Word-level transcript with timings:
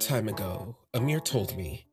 time 0.00 0.28
ago, 0.28 0.76
Amir 0.94 1.20
told 1.20 1.56
me, 1.56 1.86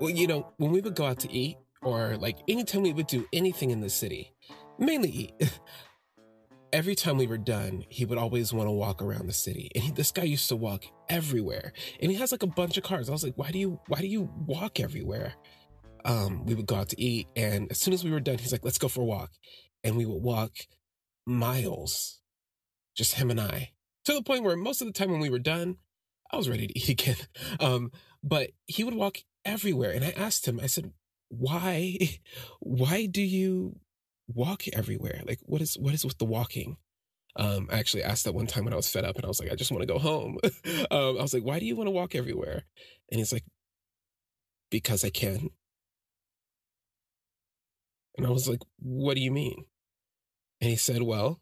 well, 0.00 0.10
you 0.10 0.26
know, 0.26 0.52
when 0.56 0.70
we 0.70 0.80
would 0.80 0.94
go 0.94 1.04
out 1.04 1.20
to 1.20 1.30
eat, 1.30 1.58
or 1.82 2.16
like 2.16 2.38
anytime 2.48 2.82
we 2.82 2.92
would 2.92 3.06
do 3.06 3.26
anything 3.32 3.70
in 3.70 3.80
the 3.80 3.90
city, 3.90 4.32
mainly 4.78 5.10
eat, 5.10 5.60
every 6.72 6.94
time 6.94 7.18
we 7.18 7.26
were 7.26 7.38
done, 7.38 7.84
he 7.90 8.06
would 8.06 8.16
always 8.16 8.52
want 8.52 8.68
to 8.68 8.72
walk 8.72 9.02
around 9.02 9.26
the 9.26 9.34
city. 9.34 9.70
And 9.74 9.84
he, 9.84 9.90
this 9.90 10.12
guy 10.12 10.22
used 10.22 10.48
to 10.48 10.56
walk 10.56 10.84
everywhere. 11.10 11.72
And 12.00 12.10
he 12.10 12.16
has 12.16 12.32
like 12.32 12.42
a 12.42 12.48
bunch 12.48 12.78
of 12.78 12.84
cars. 12.84 13.08
I 13.08 13.12
was 13.12 13.22
like, 13.22 13.36
why 13.36 13.50
do 13.50 13.58
you 13.58 13.78
why 13.88 14.00
do 14.00 14.06
you 14.06 14.30
walk 14.46 14.80
everywhere? 14.80 15.34
Um, 16.06 16.46
we 16.46 16.54
would 16.54 16.66
go 16.66 16.76
out 16.76 16.88
to 16.88 17.00
eat, 17.00 17.26
and 17.36 17.70
as 17.70 17.78
soon 17.78 17.92
as 17.92 18.02
we 18.02 18.10
were 18.10 18.20
done, 18.20 18.38
he's 18.38 18.52
like, 18.52 18.64
let's 18.64 18.78
go 18.78 18.88
for 18.88 19.02
a 19.02 19.04
walk. 19.04 19.32
And 19.84 19.98
we 19.98 20.06
would 20.06 20.22
walk 20.22 20.52
miles, 21.26 22.22
just 22.96 23.16
him 23.16 23.30
and 23.30 23.38
I, 23.38 23.72
to 24.06 24.14
the 24.14 24.22
point 24.22 24.42
where 24.42 24.56
most 24.56 24.80
of 24.80 24.86
the 24.86 24.94
time 24.94 25.10
when 25.10 25.20
we 25.20 25.28
were 25.28 25.38
done, 25.38 25.76
I 26.32 26.36
was 26.36 26.48
ready 26.48 26.66
to 26.66 26.78
eat 26.78 26.88
again. 27.00 27.16
Um, 27.58 27.92
but 28.22 28.50
he 28.66 28.84
would 28.84 28.94
walk 28.94 29.18
everywhere. 29.44 29.92
And 29.92 30.04
I 30.04 30.10
asked 30.10 30.46
him, 30.46 30.60
I 30.62 30.66
said, 30.66 30.92
why, 31.28 31.98
why 32.60 33.06
do 33.06 33.22
you 33.22 33.78
walk 34.28 34.64
everywhere? 34.72 35.22
Like, 35.26 35.40
what 35.42 35.60
is, 35.62 35.78
what 35.78 35.94
is 35.94 36.04
with 36.04 36.18
the 36.18 36.24
walking? 36.24 36.76
Um, 37.36 37.68
I 37.70 37.78
actually 37.78 38.02
asked 38.02 38.24
that 38.24 38.34
one 38.34 38.46
time 38.46 38.64
when 38.64 38.72
I 38.72 38.76
was 38.76 38.90
fed 38.90 39.04
up 39.04 39.16
and 39.16 39.24
I 39.24 39.28
was 39.28 39.40
like, 39.40 39.52
I 39.52 39.54
just 39.54 39.70
want 39.70 39.82
to 39.82 39.92
go 39.92 39.98
home. 39.98 40.38
um, 40.90 41.18
I 41.18 41.22
was 41.22 41.32
like, 41.32 41.44
why 41.44 41.58
do 41.58 41.66
you 41.66 41.76
want 41.76 41.86
to 41.86 41.92
walk 41.92 42.14
everywhere? 42.14 42.64
And 43.10 43.18
he's 43.18 43.32
like, 43.32 43.44
because 44.70 45.04
I 45.04 45.10
can. 45.10 45.50
And 48.16 48.26
I 48.26 48.30
was 48.30 48.48
like, 48.48 48.60
what 48.78 49.14
do 49.14 49.20
you 49.22 49.30
mean? 49.30 49.64
And 50.60 50.70
he 50.70 50.76
said, 50.76 51.02
well, 51.02 51.40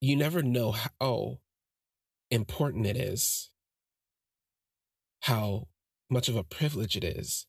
you 0.00 0.16
never 0.16 0.42
know 0.42 0.72
how 0.72 1.38
important 2.30 2.86
it 2.86 2.96
is, 2.96 3.50
how 5.22 5.68
much 6.10 6.28
of 6.28 6.36
a 6.36 6.44
privilege 6.44 6.96
it 6.96 7.04
is 7.04 7.46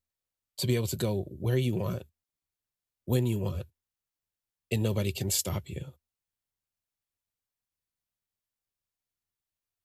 to 0.57 0.67
be 0.67 0.75
able 0.75 0.87
to 0.87 0.95
go 0.95 1.25
where 1.39 1.57
you 1.57 1.75
want, 1.75 2.03
when 3.05 3.25
you 3.25 3.39
want, 3.39 3.63
and 4.71 4.81
nobody 4.81 5.11
can 5.11 5.29
stop 5.29 5.69
you. 5.69 5.93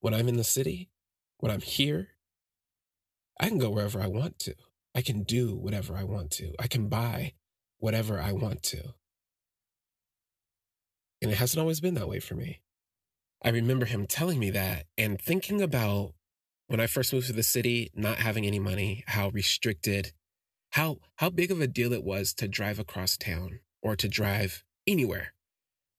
When 0.00 0.14
I'm 0.14 0.28
in 0.28 0.36
the 0.36 0.44
city, 0.44 0.90
when 1.38 1.52
I'm 1.52 1.60
here, 1.60 2.08
I 3.38 3.48
can 3.48 3.58
go 3.58 3.70
wherever 3.70 4.00
I 4.00 4.06
want 4.06 4.38
to. 4.40 4.54
I 4.94 5.02
can 5.02 5.22
do 5.22 5.56
whatever 5.56 5.96
I 5.96 6.04
want 6.04 6.30
to. 6.32 6.54
I 6.58 6.66
can 6.66 6.88
buy 6.88 7.34
whatever 7.78 8.20
I 8.20 8.32
want 8.32 8.62
to. 8.64 8.94
And 11.20 11.30
it 11.30 11.38
hasn't 11.38 11.60
always 11.60 11.80
been 11.80 11.94
that 11.94 12.08
way 12.08 12.20
for 12.20 12.34
me. 12.34 12.60
I 13.44 13.50
remember 13.50 13.86
him 13.86 14.06
telling 14.06 14.38
me 14.38 14.50
that 14.50 14.86
and 14.96 15.20
thinking 15.20 15.60
about 15.60 16.14
when 16.68 16.80
I 16.80 16.86
first 16.86 17.12
moved 17.12 17.26
to 17.26 17.32
the 17.32 17.42
city, 17.42 17.90
not 17.94 18.18
having 18.18 18.46
any 18.46 18.58
money, 18.58 19.04
how 19.08 19.30
restricted, 19.30 20.12
how 20.70 20.98
how 21.16 21.28
big 21.28 21.50
of 21.50 21.60
a 21.60 21.66
deal 21.66 21.92
it 21.92 22.04
was 22.04 22.32
to 22.34 22.48
drive 22.48 22.78
across 22.78 23.16
town 23.16 23.60
or 23.82 23.96
to 23.96 24.08
drive 24.08 24.64
anywhere. 24.86 25.34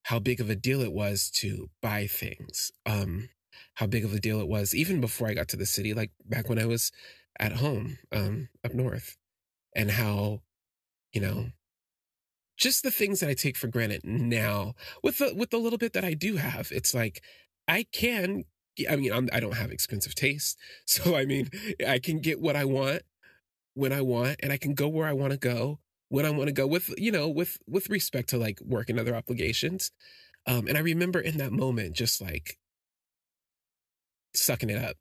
How 0.04 0.20
big 0.20 0.40
of 0.40 0.50
a 0.50 0.56
deal 0.56 0.82
it 0.82 0.94
was 0.94 1.30
to 1.36 1.70
buy 1.82 2.08
things. 2.08 2.72
Um, 2.86 3.30
how 3.76 3.88
big 3.88 4.06
of 4.06 4.14
a 4.14 4.20
deal 4.20 4.40
it 4.40 4.48
was 4.48 4.74
even 4.74 5.02
before 5.02 5.28
I 5.28 5.34
got 5.34 5.48
to 5.50 5.58
the 5.58 5.66
city, 5.66 5.94
like 5.94 6.12
back 6.26 6.50
when 6.50 6.60
I 6.60 6.66
was 6.66 6.92
at 7.40 7.54
home 7.54 7.98
um, 8.12 8.50
up 8.64 8.74
north, 8.74 9.18
and 9.76 9.92
how, 9.92 10.42
you 11.12 11.22
know, 11.22 11.48
just 12.64 12.82
the 12.82 12.92
things 12.92 13.20
that 13.20 13.30
I 13.30 13.34
take 13.34 13.58
for 13.58 13.68
granted 13.68 14.06
now 14.06 14.74
with 15.04 15.18
the 15.18 15.36
with 15.36 15.50
the 15.50 15.58
little 15.58 15.78
bit 15.78 15.92
that 15.94 16.06
I 16.06 16.14
do 16.14 16.38
have. 16.38 16.72
It's 16.72 16.94
like 16.94 17.22
I 17.68 17.86
can 17.92 18.46
I 18.90 18.96
mean 18.96 19.12
I'm, 19.12 19.28
I 19.34 19.42
do 19.42 19.50
not 19.50 19.58
have 19.58 19.70
expensive 19.70 20.16
taste. 20.16 20.58
So 20.86 21.18
I 21.18 21.26
mean 21.26 21.50
I 21.86 22.00
can 22.00 22.20
get 22.20 22.40
what 22.40 22.56
I 22.56 22.64
want 22.64 23.02
when 23.74 23.92
I 23.92 24.02
want 24.02 24.38
and 24.42 24.54
I 24.54 24.58
can 24.58 24.76
go 24.76 24.88
where 24.88 25.08
I 25.08 25.12
want 25.12 25.32
to 25.32 25.38
go 25.38 25.80
when 26.08 26.26
I 26.26 26.30
want 26.30 26.48
to 26.48 26.54
go 26.54 26.66
with 26.66 26.90
you 26.98 27.12
know 27.12 27.28
with 27.28 27.58
with 27.68 27.90
respect 27.90 28.30
to 28.30 28.38
like 28.38 28.62
work 28.62 28.90
and 28.90 28.98
other 28.98 29.14
obligations. 29.14 29.92
Um 30.48 30.68
and 30.68 30.78
I 30.78 30.82
remember 30.82 31.20
in 31.20 31.38
that 31.40 31.52
moment 31.52 31.98
just 31.98 32.22
like 32.22 32.58
sucking 34.34 34.70
it 34.70 34.82
up. 34.82 34.96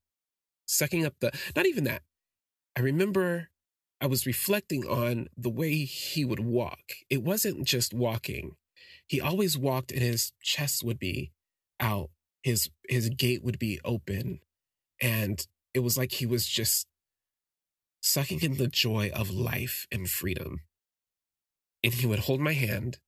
Sucking 0.67 1.07
up 1.07 1.15
the 1.21 1.31
not 1.55 1.67
even 1.67 1.85
that. 1.85 2.03
I 2.77 2.81
remember 2.81 3.51
I 4.03 4.07
was 4.07 4.27
reflecting 4.27 4.85
on 4.85 5.29
the 5.37 5.49
way 5.49 5.85
he 5.85 6.25
would 6.25 6.41
walk. 6.41 6.81
It 7.09 7.23
wasn't 7.23 7.65
just 7.65 7.95
walking. 7.95 8.57
He 9.07 9.21
always 9.21 9.57
walked 9.57 9.93
and 9.93 10.03
his 10.03 10.33
chest 10.43 10.83
would 10.83 10.99
be 10.99 11.31
out. 11.79 12.11
His 12.43 12.69
his 12.89 13.11
gait 13.11 13.45
would 13.45 13.61
be 13.61 13.79
open. 13.85 14.41
And 15.01 15.47
it 15.73 15.81
was 15.81 15.97
like 15.97 16.11
he 16.11 16.27
was 16.27 16.49
just 16.49 16.89
sucking 18.01 18.43
in 18.43 18.57
the 18.57 18.67
joy 18.67 19.13
of 19.15 19.31
life 19.31 19.87
and 19.93 20.11
freedom. 20.11 20.63
And 21.85 21.95
he 21.95 22.05
would 22.05 22.21
hold 22.21 22.41
my 22.41 22.55
hand 22.55 22.99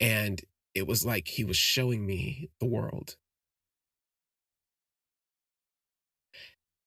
and 0.00 0.40
it 0.74 0.88
was 0.88 1.06
like 1.06 1.28
he 1.28 1.44
was 1.44 1.56
showing 1.56 2.04
me 2.04 2.50
the 2.58 2.66
world. 2.66 3.14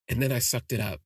And 0.09 0.21
then 0.21 0.33
I 0.33 0.39
sucked 0.39 0.73
it 0.73 0.81
up 0.81 0.99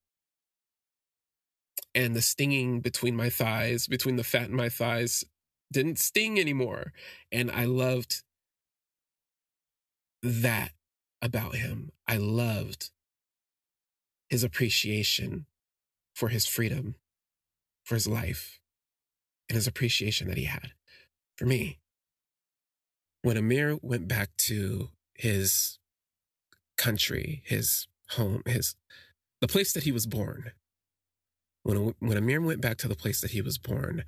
and 1.93 2.15
the 2.15 2.21
stinging 2.21 2.79
between 2.79 3.15
my 3.15 3.29
thighs, 3.29 3.87
between 3.87 4.15
the 4.15 4.23
fat 4.23 4.49
in 4.49 4.55
my 4.55 4.69
thighs, 4.69 5.23
didn't 5.71 5.99
sting 5.99 6.39
anymore. 6.39 6.93
And 7.31 7.51
I 7.51 7.65
loved 7.65 8.23
that 10.21 10.71
about 11.21 11.55
him. 11.55 11.91
I 12.07 12.17
loved 12.17 12.91
his 14.29 14.43
appreciation 14.43 15.45
for 16.13 16.29
his 16.29 16.45
freedom, 16.45 16.95
for 17.83 17.95
his 17.95 18.07
life, 18.07 18.59
and 19.49 19.55
his 19.55 19.67
appreciation 19.67 20.27
that 20.27 20.37
he 20.37 20.45
had 20.45 20.71
for 21.35 21.45
me. 21.45 21.79
When 23.23 23.37
Amir 23.37 23.77
went 23.81 24.07
back 24.07 24.35
to 24.37 24.89
his 25.13 25.79
country, 26.77 27.43
his 27.45 27.87
home, 28.11 28.41
his 28.45 28.75
the 29.41 29.47
place 29.47 29.73
that 29.73 29.83
he 29.83 29.91
was 29.91 30.05
born, 30.05 30.51
when 31.63 31.93
when 31.99 32.17
Amir 32.17 32.41
went 32.41 32.61
back 32.61 32.77
to 32.77 32.87
the 32.87 32.95
place 32.95 33.21
that 33.21 33.31
he 33.31 33.41
was 33.41 33.57
born, 33.57 34.03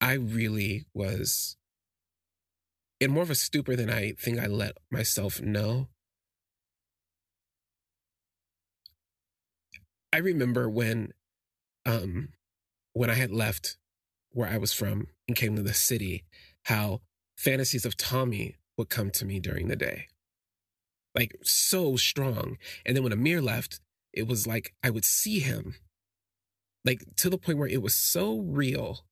I 0.00 0.14
really 0.14 0.84
was 0.92 1.56
in 3.00 3.10
more 3.10 3.22
of 3.22 3.30
a 3.30 3.34
stupor 3.34 3.76
than 3.76 3.90
I 3.90 4.12
think 4.12 4.38
I 4.38 4.46
let 4.46 4.76
myself 4.90 5.40
know. 5.40 5.88
I 10.12 10.18
remember 10.18 10.68
when 10.68 11.12
um 11.86 12.28
when 12.92 13.10
I 13.10 13.14
had 13.14 13.30
left 13.30 13.76
where 14.30 14.48
I 14.48 14.58
was 14.58 14.72
from 14.72 15.08
and 15.28 15.36
came 15.36 15.56
to 15.56 15.62
the 15.62 15.74
city, 15.74 16.24
how 16.64 17.00
fantasies 17.36 17.84
of 17.84 17.96
Tommy 17.96 18.56
would 18.76 18.88
come 18.88 19.10
to 19.12 19.24
me 19.24 19.40
during 19.40 19.68
the 19.68 19.76
day. 19.76 20.08
Like 21.14 21.36
so 21.42 21.96
strong. 21.96 22.58
And 22.84 22.96
then 22.96 23.04
when 23.04 23.12
Amir 23.12 23.40
left, 23.40 23.80
it 24.12 24.26
was 24.26 24.46
like 24.46 24.74
I 24.82 24.90
would 24.90 25.04
see 25.04 25.38
him 25.38 25.76
like 26.84 27.04
to 27.16 27.30
the 27.30 27.38
point 27.38 27.58
where 27.58 27.68
it 27.68 27.82
was 27.82 27.94
so 27.94 28.40
real 28.40 29.04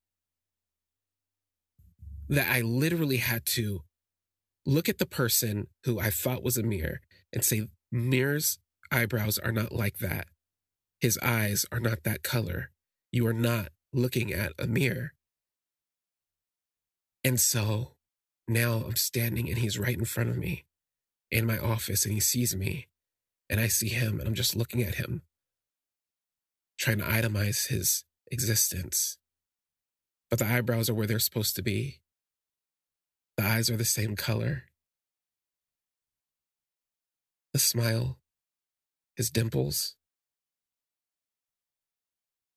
that 2.28 2.49
I 2.50 2.60
literally 2.60 3.19
had 3.19 3.44
to 3.47 3.83
look 4.65 4.88
at 4.88 4.99
the 4.99 5.06
person 5.06 5.66
who 5.84 5.99
I 5.99 6.11
thought 6.11 6.43
was 6.44 6.56
Amir 6.56 7.00
and 7.32 7.44
say, 7.44 7.69
Mir's 7.91 8.59
eyebrows 8.91 9.38
are 9.38 9.53
not 9.53 9.72
like 9.72 9.99
that. 9.99 10.28
His 11.00 11.19
eyes 11.22 11.66
are 11.72 11.81
not 11.81 12.05
that 12.05 12.22
color. 12.22 12.71
You 13.11 13.27
are 13.27 13.32
not 13.34 13.69
looking 13.93 14.32
at 14.32 14.53
a 14.59 14.66
mirror. 14.66 15.12
And 17.25 17.41
so 17.41 17.93
now 18.49 18.84
I'm 18.87 18.97
standing 18.97 19.49
and 19.49 19.59
he's 19.59 19.78
right 19.78 19.97
in 19.99 20.05
front 20.05 20.31
of 20.31 20.37
me 20.37 20.64
in 21.31 21.47
my 21.47 21.58
office 21.58 22.05
and 22.05 22.14
he 22.14 22.20
sees 22.20 22.55
me 22.55 22.88
and 23.49 23.61
I 23.61 23.69
see 23.69 23.88
him 23.88 24.19
and 24.19 24.29
I'm 24.29 24.35
just 24.35 24.56
looking 24.56 24.82
at 24.82 24.97
him 24.97 25.23
trying 26.82 26.99
to 26.99 27.05
itemize 27.05 27.69
his 27.69 28.02
existence. 28.32 29.17
But 30.29 30.40
the 30.40 30.46
eyebrows 30.46 30.90
are 30.90 30.94
where 30.94 31.06
they're 31.06 31.20
supposed 31.20 31.55
to 31.55 31.62
be. 31.62 32.00
The 33.37 33.44
eyes 33.44 33.70
are 33.70 33.76
the 33.76 33.84
same 33.84 34.17
color. 34.17 34.64
The 37.52 37.61
smile, 37.61 38.19
his 39.14 39.31
dimples. 39.31 39.94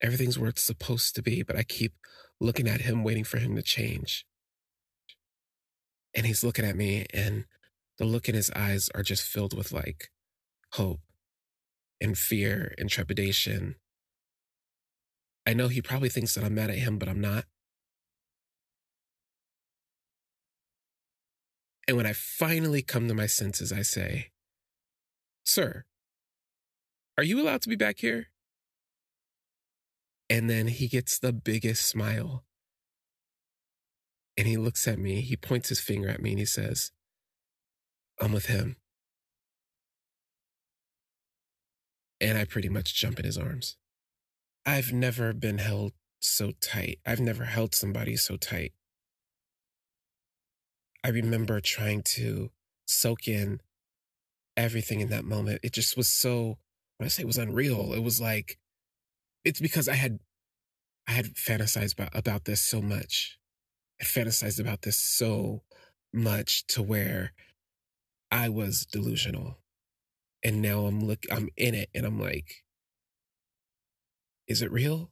Everything's 0.02 0.40
where 0.40 0.50
it's 0.50 0.64
supposed 0.64 1.14
to 1.16 1.22
be, 1.22 1.44
but 1.44 1.56
I 1.56 1.62
keep 1.62 1.94
looking 2.42 2.68
at 2.68 2.82
him, 2.82 3.04
waiting 3.04 3.26
for 3.26 3.38
him 3.38 3.56
to 3.56 3.62
change. 3.62 4.26
And 6.16 6.26
he's 6.26 6.44
looking 6.44 6.66
at 6.66 6.76
me, 6.76 7.06
and 7.14 7.46
the 8.00 8.06
look 8.06 8.28
in 8.28 8.34
his 8.34 8.50
eyes 8.56 8.90
are 8.96 9.04
just 9.04 9.24
filled 9.24 9.56
with 9.56 9.72
like 9.72 10.10
hope 10.74 11.02
and 12.02 12.18
fear 12.18 12.74
and 12.80 12.90
trepidation 12.90 13.76
I 15.46 15.54
know 15.54 15.68
he 15.68 15.82
probably 15.82 16.10
thinks 16.10 16.34
that 16.36 16.44
I'm 16.44 16.56
mad 16.56 16.70
at 16.70 16.78
him, 16.78 16.98
but 16.98 17.08
I'm 17.08 17.22
not. 17.22 17.46
And 21.88 21.98
when 21.98 22.08
I 22.08 22.14
finally 22.14 22.82
come 22.82 23.08
to 23.08 23.14
my 23.14 23.28
senses, 23.28 23.72
I 23.72 23.84
say, 23.84 24.32
Sir, 25.44 25.86
Are 27.18 27.24
you 27.24 27.40
allowed 27.40 27.62
to 27.62 27.70
be 27.70 27.76
back 27.76 28.00
here? 28.00 28.28
And 30.30 30.50
then 30.50 30.68
he 30.68 30.88
gets 30.88 31.20
the 31.20 31.32
biggest 31.32 31.86
smile. 31.88 32.44
And 34.38 34.48
he 34.48 34.58
looks 34.58 34.88
at 34.88 35.00
me, 35.00 35.22
he 35.22 35.38
points 35.38 35.70
his 35.70 35.80
finger 35.80 36.10
at 36.10 36.22
me, 36.22 36.32
and 36.32 36.40
he 36.40 36.46
says, 36.46 36.92
I'm 38.20 38.34
with 38.34 38.48
him. 38.48 38.78
And 42.20 42.38
I 42.38 42.46
pretty 42.46 42.70
much 42.70 42.96
jump 42.96 43.20
in 43.20 43.26
his 43.26 43.38
arms. 43.38 43.78
I've 44.66 44.92
never 44.92 45.34
been 45.34 45.60
held 45.60 45.94
so 46.20 46.52
tight. 46.60 47.00
I've 47.06 47.20
never 47.20 47.46
held 47.46 47.76
somebody 47.76 48.16
so 48.16 48.36
tight. 48.36 48.74
I 51.04 51.10
remember 51.10 51.62
trying 51.62 52.02
to 52.16 52.50
soak 52.88 53.28
in 53.28 53.60
everything 54.58 55.02
in 55.02 55.10
that 55.10 55.24
moment. 55.24 55.60
It 55.64 55.74
just 55.74 55.96
was 55.96 56.10
so, 56.10 56.58
when 56.98 57.06
I 57.06 57.10
say 57.10 57.22
it 57.24 57.28
was 57.28 57.38
unreal, 57.38 57.94
it 57.94 58.02
was 58.02 58.20
like, 58.20 58.58
it's 59.44 59.60
because 59.60 59.88
I 59.88 59.94
had, 59.94 60.20
I 61.08 61.12
had 61.12 61.36
fantasized 61.36 61.94
about, 61.94 62.10
about 62.18 62.46
this 62.46 62.62
so 62.62 62.82
much. 62.82 63.38
I 64.02 64.04
fantasized 64.04 64.60
about 64.60 64.82
this 64.82 64.98
so 64.98 65.62
much 66.12 66.66
to 66.68 66.82
where 66.82 67.34
I 68.32 68.50
was 68.50 68.86
delusional. 68.86 69.60
And 70.44 70.62
now 70.62 70.86
I'm 70.86 71.00
look 71.06 71.26
I'm 71.32 71.50
in 71.58 71.74
it 71.74 71.90
and 71.94 72.06
I'm 72.06 72.20
like, 72.20 72.65
is 74.48 74.62
it 74.62 74.72
real? 74.72 75.12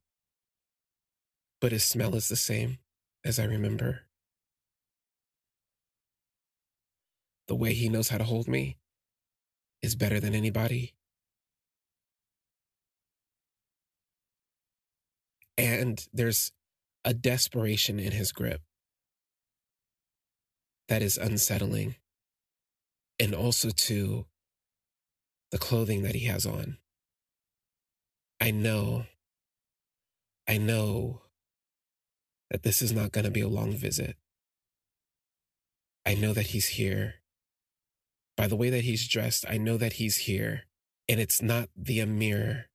But 1.62 1.72
his 1.72 1.84
smell 1.84 2.12
mm. 2.12 2.16
is 2.16 2.28
the 2.28 2.36
same 2.36 2.78
as 3.26 3.40
I 3.40 3.46
remember. 3.46 4.02
The 7.48 7.56
way 7.56 7.74
he 7.74 7.90
knows 7.90 8.10
how 8.10 8.18
to 8.18 8.24
hold 8.24 8.48
me 8.48 8.78
is 9.82 9.96
better 9.96 10.20
than 10.20 10.34
anybody. 10.34 10.94
And 15.58 16.06
there's 16.14 16.52
a 17.06 17.14
desperation 17.14 18.00
in 18.00 18.12
his 18.12 18.32
grip 18.32 18.62
that 20.88 21.02
is 21.02 21.18
unsettling. 21.18 21.96
And 23.20 23.36
also, 23.36 23.70
to 23.70 24.26
the 25.52 25.60
clothing 25.60 26.02
that 26.02 26.16
he 26.16 26.26
has 26.26 26.48
on. 26.48 26.78
I 28.42 28.50
know, 28.50 29.06
I 30.54 30.58
know 30.58 31.24
that 32.52 32.62
this 32.62 32.84
is 32.84 32.94
not 32.94 33.12
going 33.12 33.26
to 33.26 33.32
be 33.32 33.42
a 33.42 33.48
long 33.48 33.76
visit. 33.76 34.18
I 36.06 36.14
know 36.14 36.32
that 36.32 36.48
he's 36.48 36.68
here. 36.68 37.16
By 38.38 38.46
the 38.46 38.56
way 38.56 38.70
that 38.70 38.84
he's 38.84 39.08
dressed, 39.08 39.46
I 39.50 39.58
know 39.58 39.78
that 39.78 39.94
he's 39.94 40.18
here. 40.18 40.66
And 41.10 41.20
it's 41.20 41.42
not 41.42 41.70
the 41.76 42.00
Amir 42.02 42.68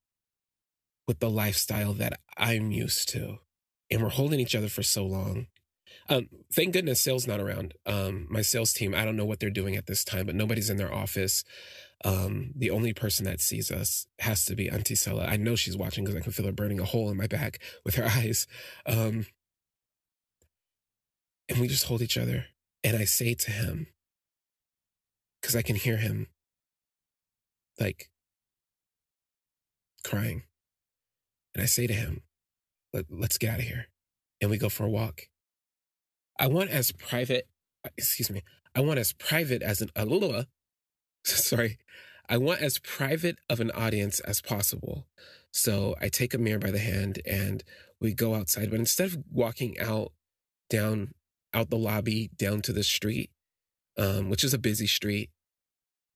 with 1.07 1.21
the 1.21 1.31
lifestyle 1.31 1.93
that 1.95 2.19
I'm 2.37 2.73
used 2.73 3.11
to. 3.11 3.39
And 3.93 4.03
we're 4.03 4.09
holding 4.09 4.41
each 4.41 4.57
other 4.57 4.69
for 4.69 4.83
so 4.83 5.07
long. 5.07 5.47
Um, 6.09 6.29
thank 6.53 6.73
goodness 6.73 7.01
sales 7.01 7.29
not 7.29 7.39
around. 7.39 7.75
Um, 7.87 8.27
my 8.29 8.43
sales 8.43 8.73
team, 8.73 8.93
I 8.93 9.05
don't 9.05 9.17
know 9.17 9.25
what 9.25 9.39
they're 9.39 9.51
doing 9.51 9.77
at 9.77 9.87
this 9.87 10.03
time, 10.03 10.27
but 10.27 10.35
nobody's 10.35 10.69
in 10.69 10.79
their 10.79 10.93
office. 10.93 11.45
Um, 12.05 12.53
the 12.55 12.71
only 12.71 12.93
person 12.93 13.25
that 13.25 13.41
sees 13.41 13.71
us 13.71 14.06
has 14.21 14.45
to 14.45 14.55
be 14.55 14.71
Auntie 14.71 14.95
Sela. 14.95 15.29
I 15.29 15.37
know 15.37 15.56
she's 15.56 15.77
watching 15.77 16.05
because 16.05 16.17
I 16.17 16.21
can 16.21 16.33
feel 16.33 16.47
her 16.47 16.53
burning 16.53 16.79
a 16.79 16.85
hole 16.85 17.11
in 17.11 17.17
my 17.17 17.27
back 17.27 17.61
with 17.85 17.97
her 17.97 18.05
eyes. 18.17 18.47
Um, 18.87 19.27
and 21.49 21.59
we 21.59 21.67
just 21.69 21.87
hold 21.87 22.03
each 22.03 22.17
other. 22.17 22.47
And 22.85 22.97
I 22.97 23.05
say 23.05 23.35
to 23.35 23.50
him, 23.50 23.89
because 25.41 25.56
I 25.56 25.62
can 25.62 25.77
hear 25.77 25.97
him 25.97 26.29
like 27.79 28.11
crying. 30.05 30.44
And 31.55 31.62
I 31.62 31.67
say 31.67 31.87
to 31.87 31.94
him, 31.94 32.23
Let, 32.93 33.06
let's 33.11 33.39
get 33.39 33.55
out 33.55 33.61
of 33.61 33.67
here. 33.67 33.87
And 34.41 34.51
we 34.51 34.59
go 34.59 34.69
for 34.69 34.85
a 34.85 34.91
walk. 34.91 35.23
I 36.39 36.47
want 36.47 36.71
as 36.71 36.93
private, 36.93 37.49
excuse 37.97 38.31
me, 38.31 38.43
I 38.75 38.81
want 38.81 39.01
as 39.01 39.12
private 39.12 39.62
as 39.62 39.81
an 39.81 39.89
Alula, 39.97 40.47
sorry, 41.45 41.79
I 42.29 42.37
want 42.37 42.61
as 42.61 42.79
private 42.79 43.39
of 43.49 43.61
an 43.61 43.71
audience 43.71 44.21
as 44.21 44.41
possible. 44.41 45.07
So 45.51 45.97
I 46.01 46.09
take 46.09 46.35
Amir 46.35 46.59
by 46.59 46.71
the 46.71 46.79
hand 46.79 47.21
and 47.27 47.65
we 48.01 48.13
go 48.13 48.35
outside. 48.35 48.71
But 48.71 48.81
instead 48.81 49.09
of 49.09 49.19
walking 49.31 49.79
out 49.79 50.13
down 50.71 51.15
out 51.55 51.71
the 51.71 51.79
lobby 51.79 52.31
down 52.37 52.61
to 52.63 52.73
the 52.73 52.83
street, 52.83 53.31
um, 53.97 54.29
which 54.29 54.45
is 54.45 54.53
a 54.53 54.59
busy 54.59 54.87
street, 54.87 55.31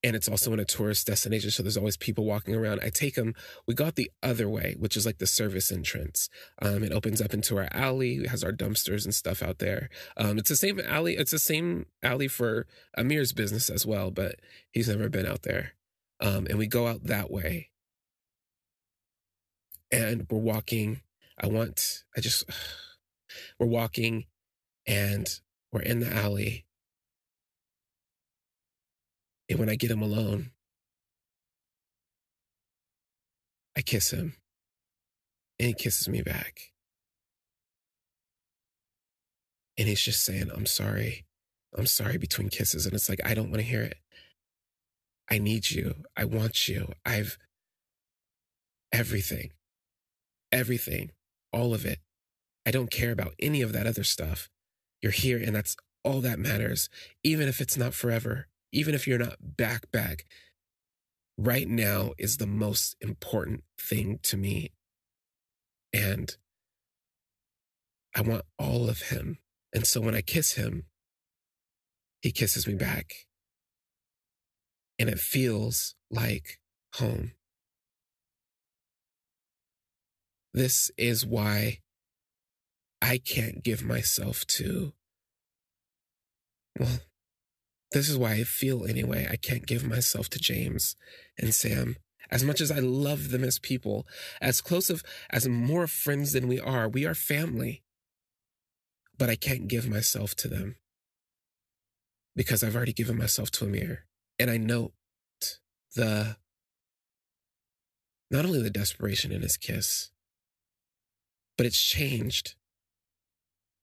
and 0.04 0.16
it's 0.16 0.28
also 0.28 0.52
in 0.52 0.60
a 0.60 0.64
tourist 0.64 1.06
destination 1.06 1.50
so 1.50 1.62
there's 1.62 1.76
always 1.76 1.96
people 1.96 2.25
walking 2.25 2.54
around. 2.54 2.81
I 2.82 2.90
take 2.90 3.14
them 3.14 3.34
we 3.66 3.75
got 3.75 3.94
the 3.94 4.10
other 4.22 4.49
way 4.49 4.76
which 4.78 4.96
is 4.96 5.06
like 5.06 5.19
the 5.19 5.26
service 5.26 5.70
entrance. 5.70 6.28
Um, 6.60 6.82
it 6.82 6.93
opens 6.93 7.20
up 7.20 7.34
into 7.34 7.56
our 7.58 7.69
alley 7.72 8.16
it 8.16 8.28
has 8.28 8.44
our 8.44 8.52
dumpsters 8.52 9.04
and 9.04 9.14
stuff 9.14 9.43
out 9.43 9.58
there. 9.58 9.88
Um, 10.16 10.38
it's 10.38 10.49
the 10.49 10.56
same 10.56 10.81
alley 10.81 11.16
it's 11.16 11.31
the 11.31 11.38
same 11.38 11.87
alley 12.02 12.28
for 12.28 12.66
amir's 12.96 13.32
business 13.32 13.70
as 13.70 13.87
well 13.87 14.10
but 14.10 14.37
he's 14.72 14.88
never 14.88 15.08
been 15.08 15.26
out 15.26 15.43
there. 15.43 15.75
Um, 16.20 16.46
and 16.49 16.58
we 16.58 16.66
go 16.66 16.87
out 16.87 17.04
that 17.04 17.31
way. 17.31 17.70
And 19.90 20.26
we're 20.31 20.38
walking 20.38 21.02
i 21.38 21.46
want 21.46 22.04
i 22.16 22.20
just 22.20 22.44
we're 23.58 23.66
walking 23.66 24.26
and 24.87 25.40
we're 25.72 25.82
in 25.82 26.00
the 26.00 26.12
alley 26.12 26.66
and 29.52 29.60
when 29.60 29.69
I 29.69 29.75
get 29.75 29.90
him 29.90 30.00
alone, 30.00 30.50
I 33.76 33.82
kiss 33.82 34.10
him 34.10 34.34
and 35.58 35.69
he 35.69 35.75
kisses 35.75 36.08
me 36.08 36.22
back. 36.22 36.72
And 39.76 39.88
he's 39.88 40.00
just 40.00 40.25
saying, 40.25 40.50
I'm 40.54 40.64
sorry. 40.64 41.26
I'm 41.76 41.84
sorry 41.84 42.16
between 42.16 42.49
kisses. 42.49 42.87
And 42.87 42.94
it's 42.94 43.10
like, 43.10 43.20
I 43.25 43.34
don't 43.34 43.50
want 43.50 43.56
to 43.60 43.69
hear 43.69 43.82
it. 43.82 43.99
I 45.31 45.37
need 45.37 45.70
you. 45.70 45.96
I 46.16 46.25
want 46.25 46.66
you. 46.66 46.93
I've 47.04 47.37
everything, 48.90 49.50
everything, 50.50 51.10
all 51.52 51.75
of 51.75 51.84
it. 51.84 51.99
I 52.64 52.70
don't 52.70 52.90
care 52.90 53.12
about 53.12 53.34
any 53.38 53.60
of 53.60 53.72
that 53.75 53.87
other 53.87 54.04
stuff. 54.04 54.49
You're 55.02 55.12
here, 55.12 55.38
and 55.38 55.54
that's 55.54 55.76
all 56.04 56.20
that 56.22 56.38
matters, 56.38 56.88
even 57.22 57.49
if 57.49 57.60
it's 57.60 57.76
not 57.76 57.93
forever 57.93 58.46
even 58.72 58.94
if 58.94 59.06
you're 59.06 59.19
not 59.19 59.36
back 59.56 59.90
back, 59.92 60.25
right 61.37 61.68
now 61.68 62.12
is 62.18 62.38
the 62.38 62.47
most 62.47 62.97
important 63.00 63.64
thing 63.78 64.18
to 64.23 64.37
me. 64.37 64.73
And 65.92 66.35
I 68.14 68.23
want 68.23 68.44
all 68.58 68.88
of 68.88 69.02
him. 69.02 69.38
And 69.75 69.87
so 69.87 70.00
when 70.00 70.14
I 70.14 70.23
kiss 70.23 70.52
him, 70.52 70.85
he 72.20 72.30
kisses 72.30 72.66
me 72.66 72.75
back. 72.75 73.12
And 74.99 75.08
it 75.08 75.18
feels 75.18 75.94
like 76.11 76.61
home. 76.94 77.32
This 80.54 80.90
is 80.97 81.25
why 81.25 81.78
I 83.00 83.18
can't 83.18 83.64
give 83.64 83.82
myself 83.82 84.47
to, 84.49 84.92
well, 86.78 87.00
this 87.92 88.08
is 88.08 88.16
why 88.16 88.32
I 88.32 88.44
feel 88.44 88.87
anyway. 88.87 89.28
I 89.30 89.37
can't 89.37 89.66
give 89.66 89.84
myself 89.84 90.28
to 90.30 90.38
James 90.38 90.96
and 91.38 91.54
Sam. 91.54 91.96
As 92.30 92.42
much 92.42 92.62
as 92.62 92.70
I 92.70 92.78
love 92.78 93.30
them 93.30 93.44
as 93.44 93.58
people, 93.58 94.06
as 94.40 94.62
close 94.62 94.88
of, 94.88 95.02
as 95.28 95.46
more 95.46 95.87
friends 95.87 96.32
than 96.32 96.49
we 96.49 96.58
are, 96.58 96.88
we 96.88 97.04
are 97.04 97.14
family. 97.14 97.82
But 99.18 99.28
I 99.28 99.37
can't 99.37 99.68
give 99.68 99.87
myself 99.87 100.34
to 100.37 100.49
them 100.49 100.76
because 102.34 102.62
I've 102.64 102.75
already 102.75 102.94
given 102.94 103.18
myself 103.18 103.50
to 103.52 103.66
Amir. 103.66 104.06
And 104.38 104.50
I 104.50 104.56
note 104.56 104.94
the, 105.94 106.37
not 108.30 108.46
only 108.46 108.62
the 108.62 108.70
desperation 108.70 109.30
in 109.32 109.42
his 109.42 109.58
kiss, 109.58 110.11
but 111.58 111.66
it's 111.66 111.82
changed. 111.82 112.54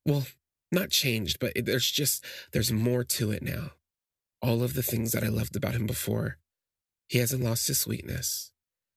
Well, 0.03 0.25
not 0.71 0.89
changed, 0.89 1.37
but 1.39 1.53
there's 1.55 1.91
just, 1.91 2.25
there's 2.51 2.71
more 2.71 3.03
to 3.03 3.29
it 3.29 3.43
now 3.43 3.73
all 4.41 4.63
of 4.63 4.73
the 4.73 4.83
things 4.83 5.11
that 5.11 5.23
I 5.23 5.27
loved 5.27 5.55
about 5.55 5.75
him 5.75 5.85
before. 5.85 6.37
He 7.07 7.19
hasn't 7.19 7.43
lost 7.43 7.67
his 7.67 7.79
sweetness. 7.79 8.51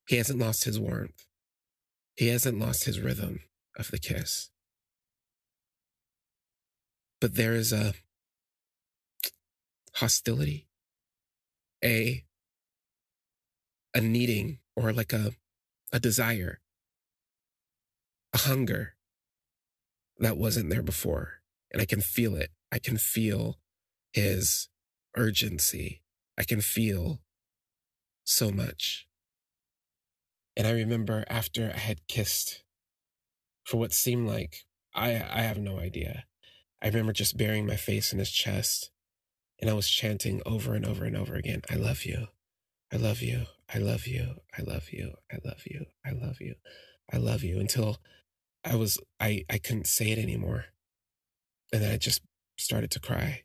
He 0.09 0.17
hasn't 0.17 0.39
lost 0.39 0.65
his 0.65 0.79
warmth. 0.79 1.27
He 2.15 2.29
hasn't 2.29 2.59
lost 2.59 2.85
his 2.85 3.01
rhythm 3.01 3.41
of 3.77 3.91
the 3.91 3.99
kiss. 3.99 4.51
But 7.21 7.35
there 7.37 7.55
is 7.55 7.73
a 7.73 7.95
hostility, 9.95 10.69
a 11.85 12.25
a 13.95 14.01
needing 14.01 14.59
or 14.77 14.93
like 14.93 15.13
a 15.13 15.33
a 15.93 16.01
desire, 16.01 16.61
a 18.33 18.39
hunger 18.39 18.95
that 20.19 20.37
wasn't 20.37 20.71
there 20.71 20.83
before. 20.83 21.43
And 21.73 21.81
I 21.81 21.85
can 21.85 22.01
feel 22.01 22.37
it. 22.37 22.51
I 22.71 22.79
can 22.79 22.97
feel 22.97 23.59
his 24.13 24.69
urgency. 25.17 26.03
I 26.39 26.45
can 26.45 26.61
feel 26.61 27.21
so 28.25 28.51
much. 28.51 29.07
And 30.57 30.67
I 30.67 30.73
remember 30.73 31.25
after 31.29 31.73
I 31.75 31.79
had 31.79 32.07
kissed 32.09 32.63
for 33.65 33.79
what 33.79 33.93
seemed 33.93 34.29
like 34.29 34.65
I 34.95 35.11
I 35.13 35.43
have 35.43 35.59
no 35.59 35.79
idea. 35.79 36.25
I 36.83 36.89
remember 36.89 37.13
just 37.13 37.37
burying 37.37 37.67
my 37.67 37.77
face 37.77 38.13
in 38.13 38.19
his 38.19 38.31
chest 38.31 38.91
and 39.61 39.71
I 39.71 39.75
was 39.75 39.89
chanting 39.89 40.43
over 40.45 40.75
and 40.75 40.85
over 40.85 41.05
and 41.05 41.17
over 41.17 41.35
again, 41.37 41.63
I 41.71 41.77
love 41.77 42.05
you. 42.05 42.27
I 42.93 42.97
love 42.97 43.23
you. 43.23 43.47
I 43.73 43.79
love 43.79 44.07
you. 44.07 44.37
I 44.59 44.63
love 44.63 44.89
you. 44.93 45.15
I 45.33 45.39
love 45.45 45.63
you. 45.67 45.87
I 46.05 46.11
love 46.11 46.37
you. 46.41 46.55
I 47.13 47.17
love 47.19 47.43
you 47.43 47.61
until 47.61 47.99
I 48.65 48.77
was 48.77 48.99
I 49.21 49.45
I 49.49 49.59
couldn't 49.59 49.87
say 49.87 50.11
it 50.11 50.19
anymore. 50.19 50.67
And 51.73 51.83
then 51.83 51.93
I 51.93 51.97
just 51.97 52.23
started 52.59 52.91
to 52.93 53.01
cry. 53.01 53.43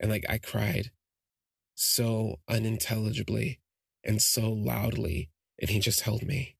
And 0.00 0.10
like 0.10 0.24
I 0.28 0.38
cried 0.38 0.90
so 1.80 2.36
unintelligibly 2.46 3.58
and 4.04 4.20
so 4.20 4.50
loudly 4.50 5.30
and 5.58 5.70
he 5.70 5.80
just 5.80 6.02
held 6.02 6.22
me. 6.22 6.56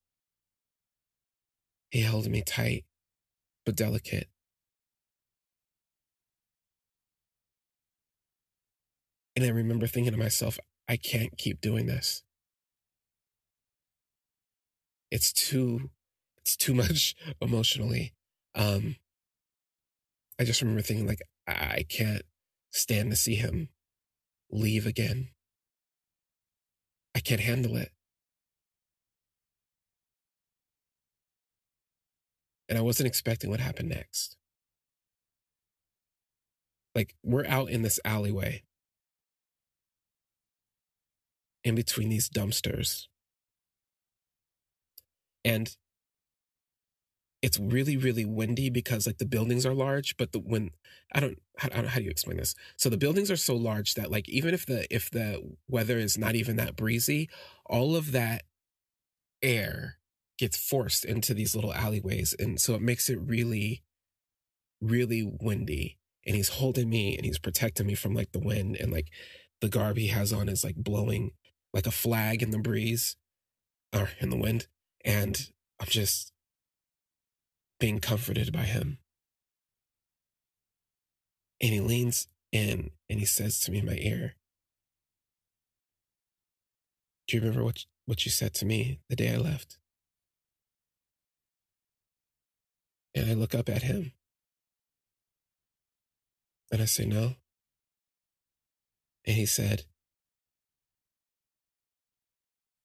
He 1.91 2.01
held 2.01 2.27
me 2.31 2.43
tight 2.43 2.87
but 3.67 3.77
delicate. 3.77 4.29
And 9.37 9.45
I 9.45 9.49
remember 9.49 9.87
thinking 9.87 10.13
to 10.13 10.19
myself, 10.19 10.59
I 10.89 10.97
can't 10.97 11.37
keep 11.37 11.61
doing 11.61 11.85
this. 11.85 12.23
It's 15.11 15.35
too 15.35 15.91
it's 16.39 16.57
too 16.57 16.73
much 16.83 17.15
emotionally. 17.43 18.15
Um 18.55 18.97
I 20.39 20.45
just 20.45 20.63
remember 20.63 20.81
thinking 20.81 21.07
like 21.07 21.21
I 21.47 21.85
can't 21.91 22.23
stand 22.71 23.11
to 23.11 23.17
see 23.17 23.35
him 23.35 23.69
leave 24.51 24.87
again. 24.87 25.29
I 27.15 27.21
can't 27.21 27.41
handle 27.41 27.77
it. 27.77 27.91
And 32.69 32.79
I 32.79 32.83
wasn't 32.83 33.09
expecting 33.09 33.51
what 33.51 33.61
happened 33.61 33.89
next. 33.89 34.37
Like, 36.95 37.17
we're 37.23 37.47
out 37.47 37.71
in 37.71 37.83
this 37.83 37.99
alleyway 38.05 38.63
in 41.65 41.75
between 41.75 42.09
these 42.09 42.29
dumpsters. 42.29 43.07
And 45.45 45.75
it's 47.43 47.59
really 47.59 47.97
really 47.97 48.25
windy 48.25 48.71
because 48.71 49.07
like 49.07 49.19
the 49.19 49.27
buildings 49.27 49.65
are 49.65 49.75
large 49.75 50.17
but 50.17 50.33
the 50.33 50.39
when 50.39 50.71
i 51.15 51.21
don't 51.21 51.39
how, 51.61 51.87
how 51.87 51.99
do 51.99 52.05
you 52.05 52.11
explain 52.11 52.39
this? 52.39 52.55
So 52.77 52.89
the 52.89 52.97
buildings 52.97 53.31
are 53.31 53.37
so 53.37 53.55
large 53.55 53.95
that 53.95 54.11
like 54.11 54.29
even 54.29 54.55
if 54.55 54.65
the 54.65 54.93
if 54.95 55.11
the 55.11 55.57
weather 55.69 55.99
is 55.99 56.17
not 56.17 56.35
even 56.35 56.57
that 56.57 56.77
breezy 56.77 57.29
all 57.67 57.95
of 57.97 58.13
that 58.13 58.45
air 59.43 59.99
gets 60.39 60.57
forced 60.57 61.05
into 61.05 61.35
these 61.35 61.55
little 61.55 61.75
alleyways 61.75 62.35
and 62.39 62.61
so 62.61 62.75
it 62.75 62.81
makes 62.81 63.11
it 63.11 63.19
really 63.21 63.83
really 64.81 65.31
windy 65.41 65.99
and 66.27 66.35
he's 66.35 66.49
holding 66.49 66.89
me 66.89 67.15
and 67.15 67.27
he's 67.27 67.39
protecting 67.39 67.87
me 67.87 67.95
from 67.95 68.15
like 68.15 68.33
the 68.33 68.39
wind 68.39 68.77
and 68.81 68.91
like 68.91 69.09
the 69.61 69.69
garb 69.69 69.99
he 69.99 70.07
has 70.07 70.33
on 70.33 70.49
is 70.49 70.65
like 70.65 70.77
blowing 70.77 71.33
like 71.75 71.87
a 71.87 71.91
flag 71.91 72.43
in 72.43 72.51
the 72.51 72.59
breeze 72.59 73.17
or 73.95 74.09
in 74.19 74.31
the 74.31 74.37
wind 74.37 74.67
and 75.05 75.51
i'm 75.79 75.89
just 75.89 76.33
being 77.81 77.99
comforted 77.99 78.53
by 78.53 78.63
him. 78.63 78.99
And 81.61 81.73
he 81.73 81.81
leans 81.81 82.29
in 82.53 82.91
and 83.09 83.19
he 83.19 83.27
says 83.27 83.59
to 83.61 83.73
me 83.73 83.79
in 83.79 83.87
my 83.87 83.99
ear, 83.99 84.37
Do 87.27 87.37
you 87.37 87.43
remember 87.43 87.65
what, 87.65 87.85
what 88.07 88.25
you 88.25 88.31
said 88.31 88.55
to 88.55 88.65
me 88.65 89.01
the 89.09 89.17
day 89.17 89.35
I 89.35 89.39
left? 89.39 89.79
And 93.15 93.29
I 93.29 93.35
look 93.35 93.55
up 93.55 93.69
at 93.69 93.83
him 93.83 94.13
and 96.71 96.81
I 96.81 96.85
say, 96.85 97.05
No. 97.05 97.35
And 99.27 99.37
he 99.37 99.47
said, 99.47 99.85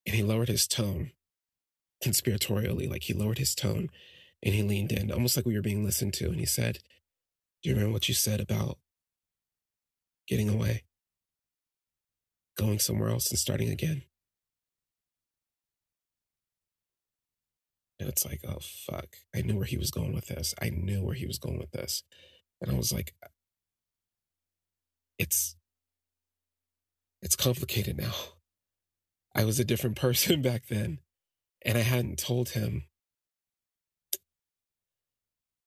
and 0.05 0.15
he 0.15 0.23
lowered 0.23 0.49
his 0.49 0.67
tone 0.67 1.11
conspiratorially, 2.03 2.89
like 2.89 3.03
he 3.03 3.13
lowered 3.13 3.37
his 3.37 3.55
tone 3.55 3.89
and 4.45 4.53
he 4.53 4.61
leaned 4.61 4.91
in, 4.91 5.11
almost 5.11 5.35
like 5.35 5.45
we 5.45 5.55
were 5.55 5.61
being 5.63 5.83
listened 5.83 6.13
to. 6.13 6.27
And 6.27 6.39
he 6.39 6.45
said, 6.45 6.77
Do 7.63 7.69
you 7.69 7.75
remember 7.75 7.93
what 7.93 8.07
you 8.07 8.13
said 8.13 8.39
about 8.39 8.77
getting 10.27 10.49
away, 10.49 10.83
going 12.55 12.77
somewhere 12.77 13.09
else 13.09 13.31
and 13.31 13.39
starting 13.39 13.69
again? 13.69 14.03
And 17.99 18.09
it's 18.09 18.25
like, 18.25 18.41
oh, 18.47 18.59
fuck. 18.61 19.07
I 19.33 19.41
knew 19.41 19.55
where 19.55 19.65
he 19.65 19.77
was 19.77 19.89
going 19.89 20.13
with 20.13 20.27
this. 20.27 20.53
I 20.61 20.69
knew 20.69 21.03
where 21.03 21.15
he 21.15 21.25
was 21.25 21.39
going 21.39 21.57
with 21.57 21.71
this. 21.71 22.03
And 22.61 22.69
I 22.69 22.75
was 22.75 22.91
like, 22.91 23.15
it's, 25.17 25.55
it's 27.21 27.37
complicated 27.37 27.97
now. 27.97 28.13
I 29.33 29.45
was 29.45 29.59
a 29.59 29.65
different 29.65 29.95
person 29.99 30.41
back 30.41 30.67
then. 30.67 30.99
And 31.65 31.77
I 31.77 31.81
hadn't 31.81 32.19
told 32.19 32.49
him 32.49 32.83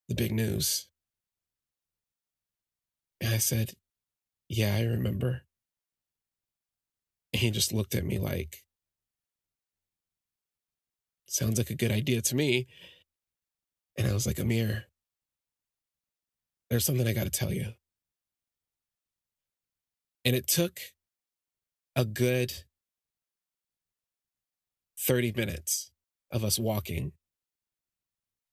the 0.09 0.15
big 0.15 0.33
news. 0.33 0.89
And 3.21 3.33
I 3.33 3.37
said, 3.37 3.73
Yeah, 4.49 4.75
I 4.75 4.81
remember. 4.81 5.43
And 7.31 7.41
he 7.41 7.51
just 7.51 7.71
looked 7.71 7.95
at 7.95 8.03
me 8.03 8.17
like, 8.19 8.63
Sounds 11.27 11.59
like 11.59 11.69
a 11.69 11.75
good 11.75 11.91
idea 11.91 12.21
to 12.23 12.35
me. 12.35 12.67
And 13.97 14.07
I 14.07 14.13
was 14.13 14.25
like, 14.25 14.39
Amir, 14.39 14.85
there's 16.69 16.85
something 16.85 17.07
I 17.07 17.13
got 17.13 17.25
to 17.25 17.29
tell 17.29 17.53
you. 17.53 17.73
And 20.25 20.35
it 20.35 20.47
took 20.47 20.79
a 21.95 22.05
good 22.05 22.53
30 24.97 25.33
minutes 25.35 25.91
of 26.31 26.43
us 26.43 26.57
walking 26.57 27.11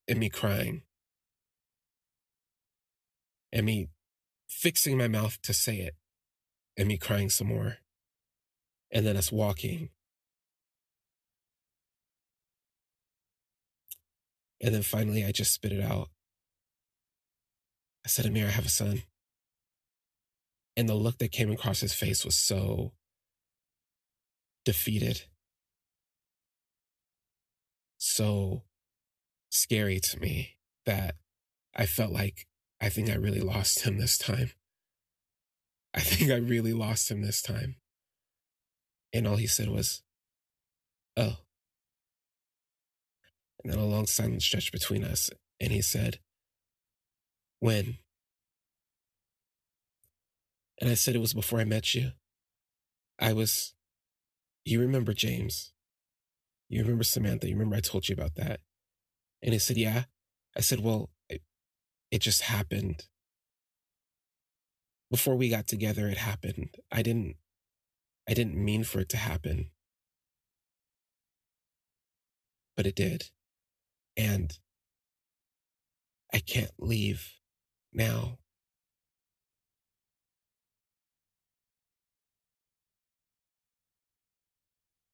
and 0.08 0.18
me 0.18 0.28
crying 0.28 0.82
and 3.52 3.66
me 3.66 3.88
fixing 4.48 4.98
my 4.98 5.08
mouth 5.08 5.40
to 5.42 5.52
say 5.52 5.78
it 5.78 5.94
and 6.76 6.88
me 6.88 6.98
crying 6.98 7.30
some 7.30 7.48
more. 7.48 7.78
And 8.90 9.04
then 9.04 9.16
us 9.16 9.32
walking. 9.32 9.90
And 14.60 14.74
then 14.74 14.82
finally, 14.82 15.24
I 15.24 15.32
just 15.32 15.52
spit 15.52 15.72
it 15.72 15.82
out. 15.82 16.08
I 18.04 18.08
said, 18.08 18.26
Amir, 18.26 18.46
I 18.46 18.50
have 18.50 18.66
a 18.66 18.70
son. 18.70 19.02
And 20.76 20.88
the 20.88 20.94
look 20.94 21.18
that 21.18 21.32
came 21.32 21.50
across 21.50 21.80
his 21.80 21.92
face 21.92 22.24
was 22.24 22.36
so 22.36 22.92
defeated, 24.64 25.22
so 27.98 28.62
scary 29.50 29.98
to 30.00 30.20
me 30.20 30.56
that 30.84 31.16
I 31.74 31.86
felt 31.86 32.12
like 32.12 32.46
I 32.80 32.88
think 32.88 33.08
I 33.08 33.14
really 33.14 33.40
lost 33.40 33.82
him 33.82 33.98
this 33.98 34.18
time. 34.18 34.50
I 35.94 36.00
think 36.00 36.30
I 36.30 36.36
really 36.36 36.74
lost 36.74 37.10
him 37.10 37.22
this 37.22 37.40
time. 37.40 37.76
And 39.12 39.26
all 39.26 39.36
he 39.36 39.46
said 39.46 39.68
was, 39.68 40.02
Oh. 41.16 41.38
And 43.64 43.72
then 43.72 43.78
a 43.78 43.86
long 43.86 44.06
silence 44.06 44.44
stretched 44.44 44.72
between 44.72 45.04
us. 45.04 45.30
And 45.58 45.72
he 45.72 45.80
said, 45.80 46.18
When? 47.60 47.96
And 50.78 50.90
I 50.90 50.94
said, 50.94 51.16
It 51.16 51.20
was 51.20 51.32
before 51.32 51.60
I 51.60 51.64
met 51.64 51.94
you. 51.94 52.10
I 53.18 53.32
was, 53.32 53.74
you 54.66 54.80
remember 54.80 55.14
James. 55.14 55.72
You 56.68 56.82
remember 56.82 57.04
Samantha. 57.04 57.48
You 57.48 57.54
remember 57.54 57.76
I 57.76 57.80
told 57.80 58.08
you 58.08 58.12
about 58.12 58.34
that. 58.34 58.60
And 59.42 59.54
he 59.54 59.58
said, 59.58 59.78
Yeah. 59.78 60.04
I 60.54 60.60
said, 60.60 60.80
Well, 60.80 61.10
it 62.16 62.22
just 62.22 62.40
happened. 62.40 63.04
Before 65.10 65.36
we 65.36 65.50
got 65.50 65.66
together, 65.66 66.08
it 66.08 66.16
happened. 66.16 66.74
I 66.90 67.02
didn't, 67.02 67.36
I 68.26 68.32
didn't 68.32 68.56
mean 68.56 68.84
for 68.84 69.00
it 69.00 69.10
to 69.10 69.18
happen, 69.18 69.70
but 72.74 72.86
it 72.86 72.96
did. 72.96 73.24
And 74.16 74.50
I 76.32 76.38
can't 76.38 76.72
leave 76.78 77.34
now. 77.92 78.38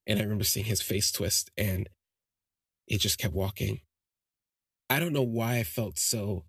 And 0.07 0.21
I 0.21 0.23
remember 0.23 0.45
seeing 0.45 0.67
his 0.67 0.81
face 0.81 1.11
twist 1.11 1.51
and 1.57 1.89
he 2.87 2.97
just 2.97 3.19
kept 3.19 3.35
walking. 3.35 3.81
I 4.89 5.01
don't 5.01 5.13
know 5.13 5.23
why 5.23 5.57
I 5.57 5.65
felt 5.65 5.99
so 5.99 6.45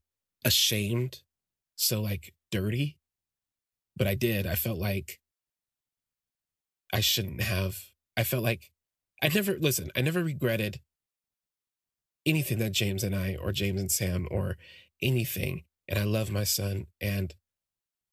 ashamed, 0.45 1.21
so 1.75 2.01
like 2.01 2.33
dirty. 2.51 2.97
But 3.95 4.07
I 4.07 4.15
did. 4.15 4.47
I 4.47 4.55
felt 4.55 4.79
like 4.79 5.19
I 6.91 6.99
shouldn't 6.99 7.41
have. 7.41 7.77
I 8.17 8.23
felt 8.23 8.43
like 8.43 8.71
I 9.21 9.29
never, 9.29 9.57
listen, 9.57 9.91
I 9.95 10.01
never 10.01 10.23
regretted 10.23 10.79
anything 12.25 12.59
that 12.59 12.71
James 12.71 13.03
and 13.03 13.15
I, 13.15 13.35
or 13.35 13.51
James 13.51 13.79
and 13.79 13.91
Sam, 13.91 14.27
or 14.31 14.57
anything. 15.01 15.63
And 15.87 15.99
I 15.99 16.03
love 16.03 16.31
my 16.31 16.43
son, 16.43 16.87
and 17.01 17.33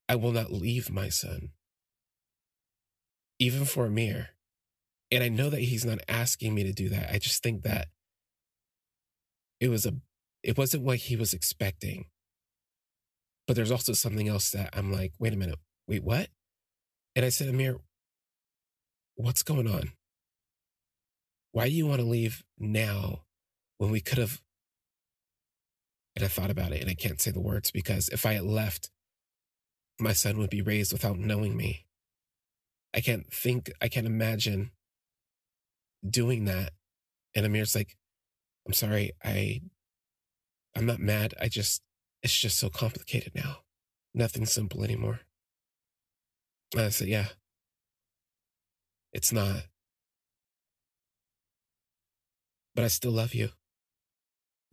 I 0.09 0.17
will 0.17 0.33
not 0.33 0.53
leave 0.53 0.91
my 0.91 1.09
son, 1.09 1.51
even 3.39 3.65
for 3.65 3.87
Amir. 3.87 4.31
And 5.11 5.23
I 5.23 5.29
know 5.29 5.51
that 5.51 5.61
he's 5.61 5.85
not 5.85 6.01
asking 6.09 6.55
me 6.55 6.65
to 6.65 6.73
do 6.73 6.89
that. 6.89 7.11
I 7.13 7.19
just 7.19 7.43
think 7.43 7.63
that 7.63 7.89
it 9.61 9.69
was 9.69 9.87
a, 9.87 9.95
it 10.43 10.57
wasn't 10.57 10.85
what 10.85 10.99
he 10.99 11.17
was 11.17 11.35
expecting. 11.35 12.07
But 13.51 13.57
there's 13.57 13.73
also 13.73 13.95
something 13.95 14.29
else 14.29 14.53
that 14.53 14.71
I'm 14.75 14.93
like, 14.93 15.13
wait 15.19 15.33
a 15.33 15.37
minute, 15.37 15.59
wait, 15.89 16.05
what? 16.05 16.29
And 17.17 17.25
I 17.27 17.31
said, 17.31 17.49
Amir, 17.49 17.79
what's 19.17 19.43
going 19.43 19.67
on? 19.67 19.91
Why 21.51 21.65
do 21.65 21.75
you 21.75 21.85
want 21.85 22.01
to 22.01 22.07
leave 22.07 22.45
now 22.61 23.23
when 23.79 23.91
we 23.91 24.01
could 24.01 24.19
have? 24.19 24.41
And 26.15 26.25
I 26.25 26.29
thought 26.29 26.53
about 26.53 26.71
it 26.71 26.81
and 26.81 26.89
I 26.89 26.95
can't 26.95 27.21
say 27.21 27.33
the 27.33 27.41
words 27.41 27.73
because 27.73 28.09
if 28.11 28.25
I 28.25 28.35
had 28.35 28.45
left, 28.45 28.93
my 29.99 30.13
son 30.13 30.39
would 30.39 30.51
be 30.51 30.63
raised 30.63 30.93
without 30.93 31.19
knowing 31.19 31.57
me. 31.57 31.87
I 32.95 33.01
can't 33.01 33.33
think, 33.33 33.73
I 33.83 33.89
can't 33.89 34.07
imagine 34.07 34.71
doing 36.09 36.45
that. 36.45 36.71
And 37.35 37.45
Amir's 37.45 37.75
like, 37.75 37.97
I'm 38.65 38.75
sorry, 38.75 39.11
I, 39.25 39.63
I'm 40.77 40.87
not 40.87 41.01
mad. 41.01 41.35
I 41.41 41.49
just, 41.49 41.83
it's 42.23 42.39
just 42.39 42.59
so 42.59 42.69
complicated 42.69 43.33
now. 43.35 43.59
Nothing 44.15 44.47
simple 44.47 44.83
anymore. 44.83 45.21
And 46.75 46.83
I 46.83 46.89
said, 46.91 47.09
yeah, 47.09 47.29
it's 49.13 49.33
not. 49.33 49.63
But 52.75 52.85
I 52.85 52.89
still 52.89 53.13
love 53.13 53.35
you. 53.35 53.51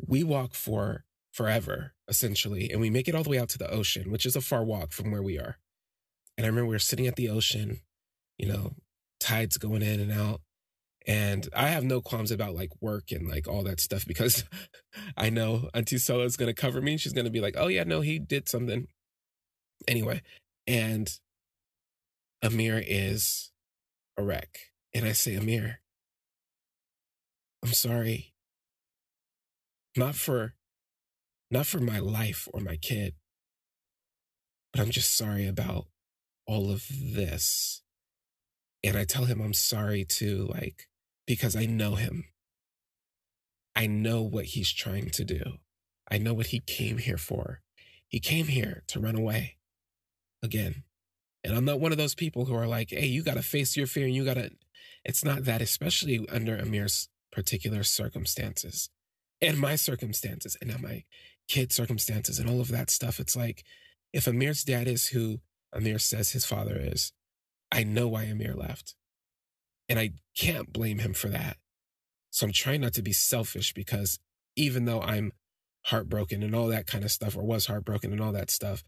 We 0.05 0.23
walk 0.23 0.53
for 0.53 1.05
forever, 1.31 1.93
essentially, 2.07 2.69
and 2.71 2.79
we 2.79 2.89
make 2.89 3.07
it 3.07 3.15
all 3.15 3.23
the 3.23 3.29
way 3.29 3.39
out 3.39 3.49
to 3.49 3.57
the 3.57 3.69
ocean, 3.69 4.11
which 4.11 4.25
is 4.25 4.35
a 4.35 4.41
far 4.41 4.63
walk 4.63 4.91
from 4.91 5.11
where 5.11 5.23
we 5.23 5.39
are. 5.39 5.57
And 6.37 6.45
I 6.45 6.49
remember 6.49 6.67
we 6.67 6.75
were 6.75 6.79
sitting 6.79 7.07
at 7.07 7.15
the 7.15 7.29
ocean, 7.29 7.81
you 8.37 8.47
know, 8.47 8.73
tides 9.19 9.57
going 9.57 9.81
in 9.81 9.99
and 9.99 10.11
out. 10.11 10.41
And 11.07 11.47
I 11.55 11.69
have 11.69 11.85
no 11.85 12.01
qualms 12.01 12.31
about 12.31 12.53
like 12.53 12.71
work 12.81 13.11
and 13.11 13.29
like 13.29 13.47
all 13.47 13.63
that 13.63 13.79
stuff 13.79 14.05
because 14.05 14.43
I 15.17 15.29
know 15.29 15.69
Auntie 15.73 15.97
Sola 15.97 16.25
is 16.25 16.35
going 16.35 16.53
to 16.53 16.61
cover 16.61 16.81
me. 16.81 16.97
She's 16.97 17.13
going 17.13 17.25
to 17.25 17.31
be 17.31 17.39
like, 17.39 17.55
oh, 17.57 17.67
yeah, 17.67 17.85
no, 17.85 18.01
he 18.01 18.19
did 18.19 18.49
something. 18.49 18.87
Anyway, 19.87 20.21
and 20.67 21.09
Amir 22.43 22.83
is 22.85 23.51
a 24.17 24.23
wreck. 24.23 24.59
And 24.93 25.05
I 25.05 25.13
say, 25.13 25.35
Amir, 25.35 25.79
I'm 27.63 27.73
sorry. 27.73 28.33
Not 29.95 30.15
for 30.15 30.55
not 31.49 31.65
for 31.65 31.79
my 31.79 31.99
life 31.99 32.47
or 32.53 32.59
my 32.59 32.75
kid, 32.75 33.13
but 34.73 34.81
I'm 34.81 34.91
just 34.91 35.15
sorry 35.15 35.47
about 35.47 35.87
all 36.45 36.69
of 36.71 36.85
this. 36.89 37.81
And 38.83 38.97
I 38.97 39.05
tell 39.05 39.25
him 39.25 39.41
I'm 39.41 39.53
sorry 39.53 40.05
too, 40.05 40.47
like, 40.51 40.87
because 41.27 41.55
I 41.55 41.65
know 41.65 41.95
him. 41.95 42.25
I 43.75 43.85
know 43.85 44.23
what 44.23 44.45
he's 44.45 44.73
trying 44.73 45.11
to 45.11 45.23
do. 45.23 45.57
I 46.09 46.17
know 46.17 46.33
what 46.33 46.47
he 46.47 46.59
came 46.59 46.97
here 46.97 47.17
for. 47.17 47.61
He 48.07 48.19
came 48.19 48.47
here 48.47 48.83
to 48.87 48.99
run 48.99 49.15
away 49.15 49.57
again. 50.41 50.83
And 51.43 51.55
I'm 51.55 51.65
not 51.65 51.79
one 51.79 51.91
of 51.91 51.97
those 51.97 52.15
people 52.15 52.45
who 52.45 52.55
are 52.55 52.65
like, 52.65 52.89
hey, 52.89 53.05
you 53.05 53.21
got 53.21 53.35
to 53.35 53.43
face 53.43 53.77
your 53.77 53.85
fear 53.85 54.05
and 54.05 54.15
you 54.15 54.25
got 54.25 54.35
to. 54.35 54.49
It's 55.05 55.23
not 55.23 55.45
that, 55.45 55.61
especially 55.61 56.25
under 56.29 56.57
Amir's 56.57 57.09
particular 57.31 57.83
circumstances 57.83 58.89
and 59.41 59.59
my 59.59 59.75
circumstances 59.75 60.57
and 60.59 60.71
now 60.71 60.77
my 60.79 61.03
kid 61.47 61.71
circumstances 61.71 62.39
and 62.39 62.49
all 62.49 62.59
of 62.59 62.69
that 62.69 62.89
stuff. 62.89 63.19
It's 63.19 63.35
like, 63.35 63.63
if 64.11 64.27
Amir's 64.27 64.63
dad 64.63 64.87
is 64.87 65.09
who 65.09 65.39
Amir 65.73 65.99
says 65.99 66.31
his 66.31 66.45
father 66.45 66.77
is, 66.77 67.11
I 67.71 67.83
know 67.83 68.07
why 68.07 68.23
Amir 68.23 68.53
left. 68.53 68.95
And 69.89 69.99
I 69.99 70.11
can't 70.35 70.71
blame 70.73 70.99
him 70.99 71.13
for 71.13 71.29
that. 71.29 71.57
So 72.29 72.45
I'm 72.45 72.53
trying 72.53 72.81
not 72.81 72.93
to 72.93 73.01
be 73.01 73.13
selfish 73.13 73.73
because 73.73 74.19
even 74.55 74.85
though 74.85 75.01
I'm 75.01 75.31
heartbroken 75.85 76.43
and 76.43 76.53
all 76.53 76.67
that 76.67 76.87
kind 76.87 77.03
of 77.03 77.11
stuff, 77.11 77.37
or 77.37 77.43
was 77.43 77.67
heartbroken 77.67 78.11
and 78.11 78.21
all 78.21 78.33
that 78.33 78.51
stuff, 78.51 78.83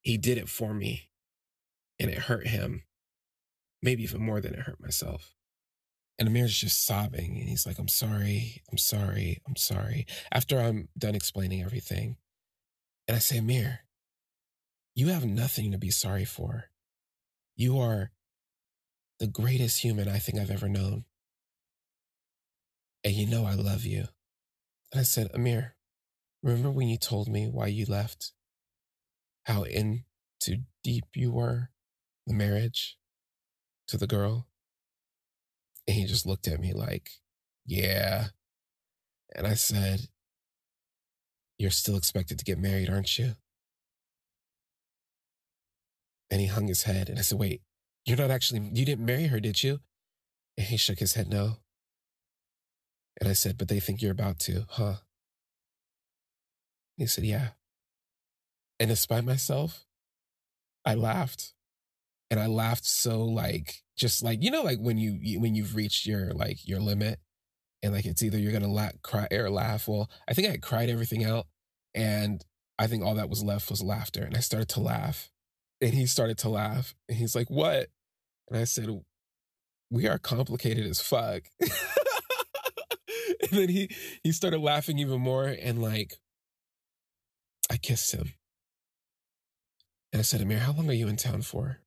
he 0.00 0.16
did 0.16 0.38
it 0.38 0.48
for 0.48 0.74
me 0.74 1.10
and 1.98 2.10
it 2.10 2.18
hurt 2.18 2.46
him, 2.46 2.84
maybe 3.82 4.02
even 4.02 4.22
more 4.22 4.40
than 4.40 4.54
it 4.54 4.60
hurt 4.60 4.80
myself. 4.80 5.34
And 6.18 6.28
Amir's 6.28 6.56
just 6.56 6.86
sobbing 6.86 7.38
and 7.38 7.48
he's 7.48 7.66
like, 7.66 7.78
I'm 7.78 7.88
sorry, 7.88 8.62
I'm 8.70 8.78
sorry, 8.78 9.40
I'm 9.46 9.56
sorry. 9.56 10.06
After 10.30 10.60
I'm 10.60 10.88
done 10.96 11.14
explaining 11.14 11.62
everything. 11.62 12.16
And 13.08 13.16
I 13.16 13.18
say, 13.18 13.38
Amir, 13.38 13.80
you 14.94 15.08
have 15.08 15.24
nothing 15.24 15.72
to 15.72 15.78
be 15.78 15.90
sorry 15.90 16.24
for. 16.24 16.66
You 17.56 17.78
are 17.78 18.12
the 19.22 19.28
greatest 19.28 19.82
human 19.82 20.08
I 20.08 20.18
think 20.18 20.38
I've 20.38 20.50
ever 20.50 20.68
known. 20.68 21.04
And 23.04 23.14
you 23.14 23.26
know 23.26 23.46
I 23.46 23.54
love 23.54 23.84
you. 23.84 24.08
And 24.90 25.00
I 25.00 25.04
said, 25.04 25.30
Amir, 25.32 25.76
remember 26.42 26.72
when 26.72 26.88
you 26.88 26.98
told 26.98 27.28
me 27.28 27.46
why 27.46 27.68
you 27.68 27.86
left? 27.86 28.32
how 29.44 29.64
into 29.64 30.62
deep 30.82 31.04
you 31.14 31.32
were, 31.32 31.70
the 32.26 32.34
marriage 32.34 32.96
to 33.88 33.96
the 33.96 34.06
girl. 34.06 34.48
And 35.86 35.96
he 35.96 36.04
just 36.04 36.26
looked 36.26 36.46
at 36.46 36.60
me 36.60 36.72
like, 36.72 37.10
yeah. 37.66 38.28
And 39.34 39.46
I 39.46 39.54
said, 39.54 40.08
You're 41.58 41.70
still 41.70 41.96
expected 41.96 42.38
to 42.38 42.44
get 42.44 42.58
married, 42.58 42.90
aren't 42.90 43.18
you? 43.18 43.32
And 46.30 46.40
he 46.40 46.46
hung 46.48 46.66
his 46.66 46.84
head. 46.84 47.08
And 47.08 47.18
I 47.18 47.22
said, 47.22 47.38
Wait, 47.38 47.62
you're 48.04 48.16
not 48.16 48.30
actually, 48.30 48.70
you 48.72 48.84
didn't 48.84 49.04
marry 49.04 49.26
her, 49.26 49.40
did 49.40 49.62
you? 49.62 49.80
And 50.56 50.66
he 50.66 50.76
shook 50.76 50.98
his 50.98 51.14
head, 51.14 51.28
No. 51.28 51.58
And 53.20 53.28
I 53.28 53.32
said, 53.34 53.58
But 53.58 53.68
they 53.68 53.80
think 53.80 54.02
you're 54.02 54.12
about 54.12 54.38
to, 54.40 54.66
huh? 54.68 54.94
He 56.96 57.06
said, 57.06 57.24
Yeah. 57.24 57.48
And 58.80 58.88
despite 58.88 59.24
myself, 59.24 59.86
I 60.84 60.94
laughed. 60.94 61.54
And 62.30 62.40
I 62.40 62.46
laughed 62.46 62.86
so 62.86 63.22
like 63.24 63.82
just 63.96 64.22
like 64.22 64.42
you 64.42 64.50
know 64.50 64.62
like 64.62 64.78
when 64.78 64.96
you 64.96 65.38
when 65.38 65.54
you've 65.54 65.76
reached 65.76 66.06
your 66.06 66.32
like 66.32 66.66
your 66.66 66.80
limit 66.80 67.20
and 67.82 67.92
like 67.92 68.06
it's 68.06 68.22
either 68.22 68.38
you're 68.38 68.52
gonna 68.52 68.68
la- 68.68 68.90
cry 69.02 69.26
or 69.30 69.50
laugh. 69.50 69.88
Well, 69.88 70.08
I 70.28 70.34
think 70.34 70.48
I 70.48 70.56
cried 70.56 70.88
everything 70.88 71.24
out, 71.24 71.46
and 71.94 72.44
I 72.78 72.86
think 72.86 73.04
all 73.04 73.16
that 73.16 73.28
was 73.28 73.42
left 73.42 73.70
was 73.70 73.82
laughter. 73.82 74.22
And 74.22 74.36
I 74.36 74.40
started 74.40 74.68
to 74.70 74.80
laugh, 74.80 75.30
and 75.82 75.92
he 75.92 76.06
started 76.06 76.38
to 76.38 76.48
laugh, 76.48 76.94
and 77.08 77.18
he's 77.18 77.34
like, 77.34 77.50
"What?" 77.50 77.88
And 78.48 78.58
I 78.58 78.64
said, 78.64 78.88
"We 79.90 80.08
are 80.08 80.18
complicated 80.18 80.86
as 80.86 81.02
fuck." 81.02 81.42
and 81.60 81.70
then 83.50 83.68
he 83.68 83.90
he 84.24 84.32
started 84.32 84.60
laughing 84.60 84.98
even 84.98 85.20
more, 85.20 85.46
and 85.46 85.82
like 85.82 86.14
I 87.70 87.76
kissed 87.76 88.12
him, 88.12 88.32
and 90.12 90.20
I 90.20 90.22
said, 90.22 90.42
Amir, 90.42 90.58
how 90.58 90.72
long 90.72 90.90
are 90.90 90.94
you 90.94 91.08
in 91.08 91.16
town 91.16 91.40
for? 91.42 91.80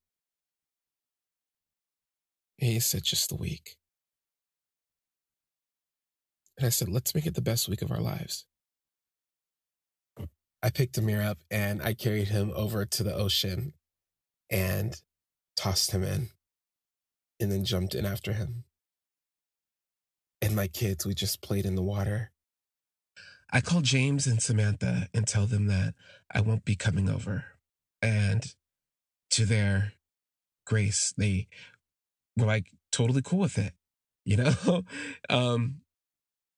And 2.60 2.72
he 2.72 2.80
said, 2.80 3.04
just 3.04 3.32
a 3.32 3.36
week. 3.36 3.78
And 6.58 6.66
I 6.66 6.70
said, 6.70 6.90
let's 6.90 7.14
make 7.14 7.28
it 7.28 7.36
the 7.36 7.42
best 7.42 7.70
week 7.70 7.82
of 7.84 7.92
our 7.92 8.02
lives. 8.02 8.46
I 10.64 10.72
picked 10.72 10.98
Amir 10.98 11.22
up 11.22 11.38
and 11.52 11.84
I 11.84 11.94
carried 11.94 12.30
him 12.30 12.52
over 12.56 12.86
to 12.86 13.04
the 13.04 13.14
ocean 13.14 13.74
and 14.50 15.02
tossed 15.56 15.92
him 15.92 16.04
in 16.04 16.30
and 17.40 17.52
then 17.52 17.66
jumped 17.66 17.96
in 17.96 18.06
after 18.06 18.34
him. 18.34 18.64
And 20.42 20.56
my 20.56 20.68
kids, 20.68 21.06
we 21.06 21.14
just 21.14 21.42
played 21.42 21.66
in 21.66 21.76
the 21.76 21.82
water. 21.82 22.32
I 23.52 23.62
call 23.62 23.82
James 23.82 24.28
and 24.28 24.42
Samantha 24.42 25.08
and 25.14 25.28
tell 25.28 25.46
them 25.46 25.68
that 25.68 25.94
I 26.34 26.42
won't 26.42 26.66
be 26.66 26.76
coming 26.76 27.10
over 27.10 27.46
and 28.02 28.54
to 29.32 29.46
their 29.46 29.94
grace, 30.66 31.14
they 31.18 31.48
were 32.38 32.46
like 32.46 32.68
totally 32.92 33.22
cool 33.22 33.40
with 33.40 33.58
it, 33.58 33.74
you 34.26 34.38
know? 34.38 34.84
um, 35.30 35.82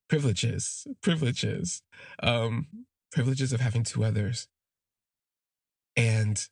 privileges, 0.09 0.87
privileges, 1.01 1.81
um, 2.21 2.67
privileges 3.11 3.53
of 3.53 3.61
having 3.61 3.83
two 3.83 4.03
others. 4.03 4.47
And 5.95 6.47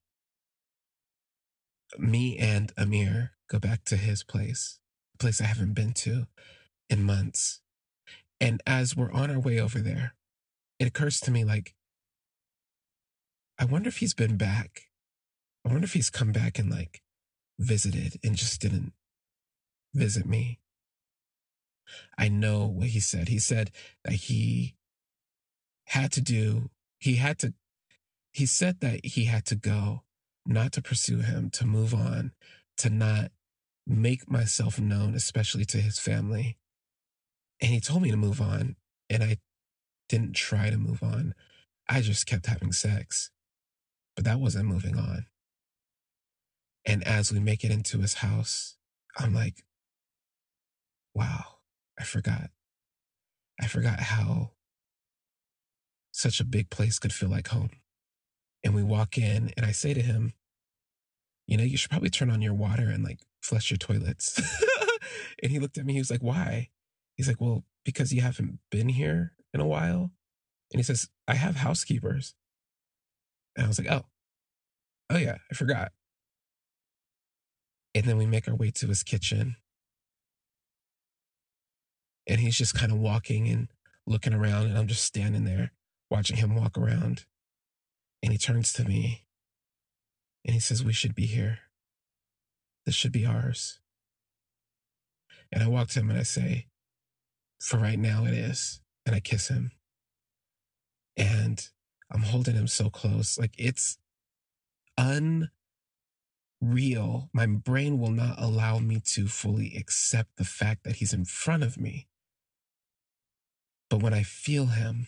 me 1.99 2.37
and 2.37 2.71
Amir 2.77 3.31
go 3.49 3.59
back 3.59 3.83
to 3.85 3.97
his 3.97 4.23
place, 4.23 4.79
a 5.13 5.17
place 5.17 5.41
I 5.41 5.45
haven't 5.45 5.73
been 5.73 5.93
to 5.93 6.27
in 6.89 7.03
months. 7.03 7.61
And 8.39 8.61
as 8.65 8.95
we're 8.95 9.11
on 9.11 9.31
our 9.31 9.39
way 9.39 9.59
over 9.59 9.79
there, 9.79 10.15
it 10.79 10.87
occurs 10.87 11.19
to 11.21 11.31
me 11.31 11.43
like, 11.43 11.75
I 13.57 13.65
wonder 13.65 13.87
if 13.87 13.97
he's 13.97 14.13
been 14.13 14.37
back. 14.37 14.81
I 15.65 15.71
wonder 15.71 15.85
if 15.85 15.93
he's 15.93 16.09
come 16.09 16.31
back 16.31 16.59
and 16.59 16.69
like 16.69 17.01
visited 17.57 18.19
and 18.23 18.35
just 18.35 18.61
didn't 18.61 18.93
visit 19.93 20.25
me. 20.25 20.59
I 22.17 22.27
know 22.27 22.65
what 22.65 22.89
he 22.89 22.99
said. 22.99 23.29
He 23.29 23.39
said 23.39 23.71
that 24.03 24.13
he 24.13 24.75
had 25.85 26.11
to 26.13 26.21
do, 26.21 26.69
he 26.99 27.15
had 27.15 27.39
to, 27.39 27.53
he 28.33 28.45
said 28.45 28.81
that 28.81 29.05
he 29.05 29.25
had 29.25 29.45
to 29.45 29.55
go, 29.55 30.03
not 30.45 30.71
to 30.73 30.81
pursue 30.81 31.19
him, 31.19 31.49
to 31.51 31.65
move 31.65 31.93
on, 31.93 32.31
to 32.77 32.89
not 32.89 33.31
make 33.87 34.29
myself 34.29 34.79
known, 34.79 35.15
especially 35.15 35.65
to 35.65 35.77
his 35.77 35.99
family. 35.99 36.57
And 37.61 37.71
he 37.71 37.79
told 37.79 38.01
me 38.01 38.11
to 38.11 38.17
move 38.17 38.41
on. 38.41 38.75
And 39.09 39.23
I 39.23 39.37
didn't 40.09 40.35
try 40.35 40.69
to 40.69 40.77
move 40.77 41.03
on. 41.03 41.33
I 41.87 42.01
just 42.01 42.25
kept 42.25 42.47
having 42.47 42.71
sex. 42.71 43.31
But 44.15 44.25
that 44.25 44.39
wasn't 44.39 44.67
moving 44.67 44.97
on. 44.97 45.25
And 46.85 47.03
as 47.03 47.31
we 47.31 47.39
make 47.39 47.63
it 47.63 47.71
into 47.71 47.99
his 47.99 48.15
house, 48.15 48.77
I'm 49.17 49.33
like, 49.33 49.63
wow, 51.13 51.43
I 51.99 52.03
forgot. 52.03 52.49
I 53.59 53.67
forgot 53.67 53.99
how 53.99 54.51
such 56.11 56.39
a 56.39 56.45
big 56.45 56.69
place 56.69 56.99
could 56.99 57.13
feel 57.13 57.29
like 57.29 57.47
home. 57.47 57.71
And 58.65 58.73
we 58.73 58.83
walk 58.83 59.17
in, 59.17 59.53
and 59.55 59.65
I 59.65 59.71
say 59.71 59.93
to 59.93 60.01
him, 60.01 60.33
you 61.47 61.55
know, 61.55 61.63
you 61.63 61.77
should 61.77 61.91
probably 61.91 62.09
turn 62.09 62.31
on 62.31 62.41
your 62.41 62.55
water 62.55 62.89
and 62.89 63.03
like 63.03 63.19
flush 63.41 63.69
your 63.69 63.77
toilets. 63.77 64.41
and 65.43 65.51
he 65.51 65.59
looked 65.59 65.77
at 65.77 65.85
me, 65.85 65.93
he 65.93 65.99
was 65.99 66.09
like, 66.09 66.23
why? 66.23 66.69
He's 67.15 67.27
like, 67.27 67.39
well, 67.39 67.63
because 67.85 68.11
you 68.11 68.21
haven't 68.21 68.57
been 68.71 68.89
here 68.89 69.33
in 69.53 69.61
a 69.61 69.67
while. 69.67 70.11
And 70.71 70.79
he 70.79 70.83
says, 70.83 71.07
I 71.27 71.35
have 71.35 71.57
housekeepers. 71.57 72.33
And 73.55 73.65
I 73.65 73.67
was 73.67 73.77
like, 73.77 73.91
oh, 73.91 74.05
oh 75.11 75.17
yeah, 75.17 75.37
I 75.49 75.53
forgot. 75.53 75.91
And 77.93 78.05
then 78.05 78.17
we 78.17 78.25
make 78.25 78.47
our 78.47 78.55
way 78.55 78.71
to 78.71 78.87
his 78.87 79.03
kitchen. 79.03 79.57
And 82.27 82.39
he's 82.39 82.57
just 82.57 82.73
kind 82.73 82.91
of 82.91 82.97
walking 82.97 83.47
and 83.47 83.67
looking 84.07 84.33
around. 84.33 84.65
And 84.65 84.77
I'm 84.77 84.87
just 84.87 85.05
standing 85.05 85.45
there 85.45 85.71
watching 86.09 86.37
him 86.37 86.55
walk 86.55 86.79
around. 86.79 87.25
And 88.25 88.31
he 88.31 88.39
turns 88.39 88.73
to 88.73 88.83
me 88.83 89.27
and 90.43 90.55
he 90.55 90.59
says, 90.59 90.83
We 90.83 90.93
should 90.93 91.13
be 91.13 91.27
here. 91.27 91.59
This 92.87 92.95
should 92.95 93.11
be 93.11 93.23
ours. 93.23 93.79
And 95.51 95.61
I 95.61 95.67
walk 95.67 95.89
to 95.89 95.99
him 95.99 96.09
and 96.09 96.17
I 96.17 96.23
say, 96.23 96.65
For 97.61 97.77
right 97.77 97.99
now, 97.99 98.25
it 98.25 98.33
is. 98.33 98.81
And 99.05 99.15
I 99.15 99.19
kiss 99.19 99.49
him. 99.49 99.73
And 101.15 101.69
I'm 102.11 102.23
holding 102.23 102.55
him 102.55 102.65
so 102.67 102.89
close. 102.89 103.37
Like 103.37 103.53
it's 103.59 103.99
unreal. 104.97 105.51
My 107.31 107.45
brain 107.45 107.99
will 107.99 108.09
not 108.09 108.41
allow 108.41 108.79
me 108.79 109.01
to 109.05 109.27
fully 109.27 109.75
accept 109.77 110.37
the 110.37 110.45
fact 110.45 110.83
that 110.83 110.95
he's 110.95 111.13
in 111.13 111.25
front 111.25 111.61
of 111.61 111.79
me. 111.79 112.07
But 113.87 114.01
when 114.01 114.15
I 114.15 114.23
feel 114.23 114.65
him, 114.65 115.05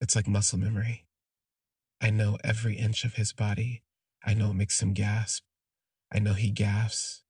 it's 0.00 0.16
like 0.16 0.26
muscle 0.26 0.58
memory. 0.58 1.05
I 2.00 2.10
know 2.10 2.38
every 2.44 2.76
inch 2.76 3.04
of 3.04 3.14
his 3.14 3.32
body. 3.32 3.82
I 4.24 4.34
know 4.34 4.50
it 4.50 4.54
makes 4.54 4.82
him 4.82 4.92
gasp. 4.92 5.44
I 6.12 6.18
know 6.18 6.34
he 6.34 6.50
gasps 6.50 7.22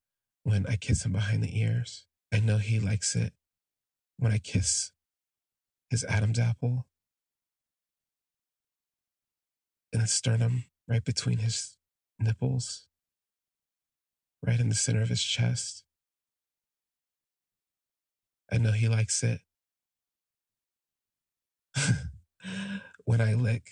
when 0.42 0.66
I 0.66 0.76
kiss 0.76 1.04
him 1.04 1.12
behind 1.12 1.42
the 1.42 1.58
ears. 1.58 2.06
I 2.32 2.40
know 2.40 2.58
he 2.58 2.80
likes 2.80 3.14
it 3.14 3.32
when 4.18 4.32
I 4.32 4.38
kiss 4.38 4.92
his 5.88 6.04
Adam's 6.04 6.38
apple 6.38 6.86
in 9.92 10.00
the 10.00 10.06
sternum, 10.06 10.64
right 10.88 11.04
between 11.04 11.38
his 11.38 11.76
nipples, 12.18 12.86
right 14.44 14.58
in 14.58 14.68
the 14.68 14.74
center 14.74 15.02
of 15.02 15.08
his 15.08 15.22
chest. 15.22 15.84
I 18.52 18.58
know 18.58 18.72
he 18.72 18.88
likes 18.88 19.22
it 19.22 19.40
when 23.04 23.20
I 23.20 23.34
lick 23.34 23.64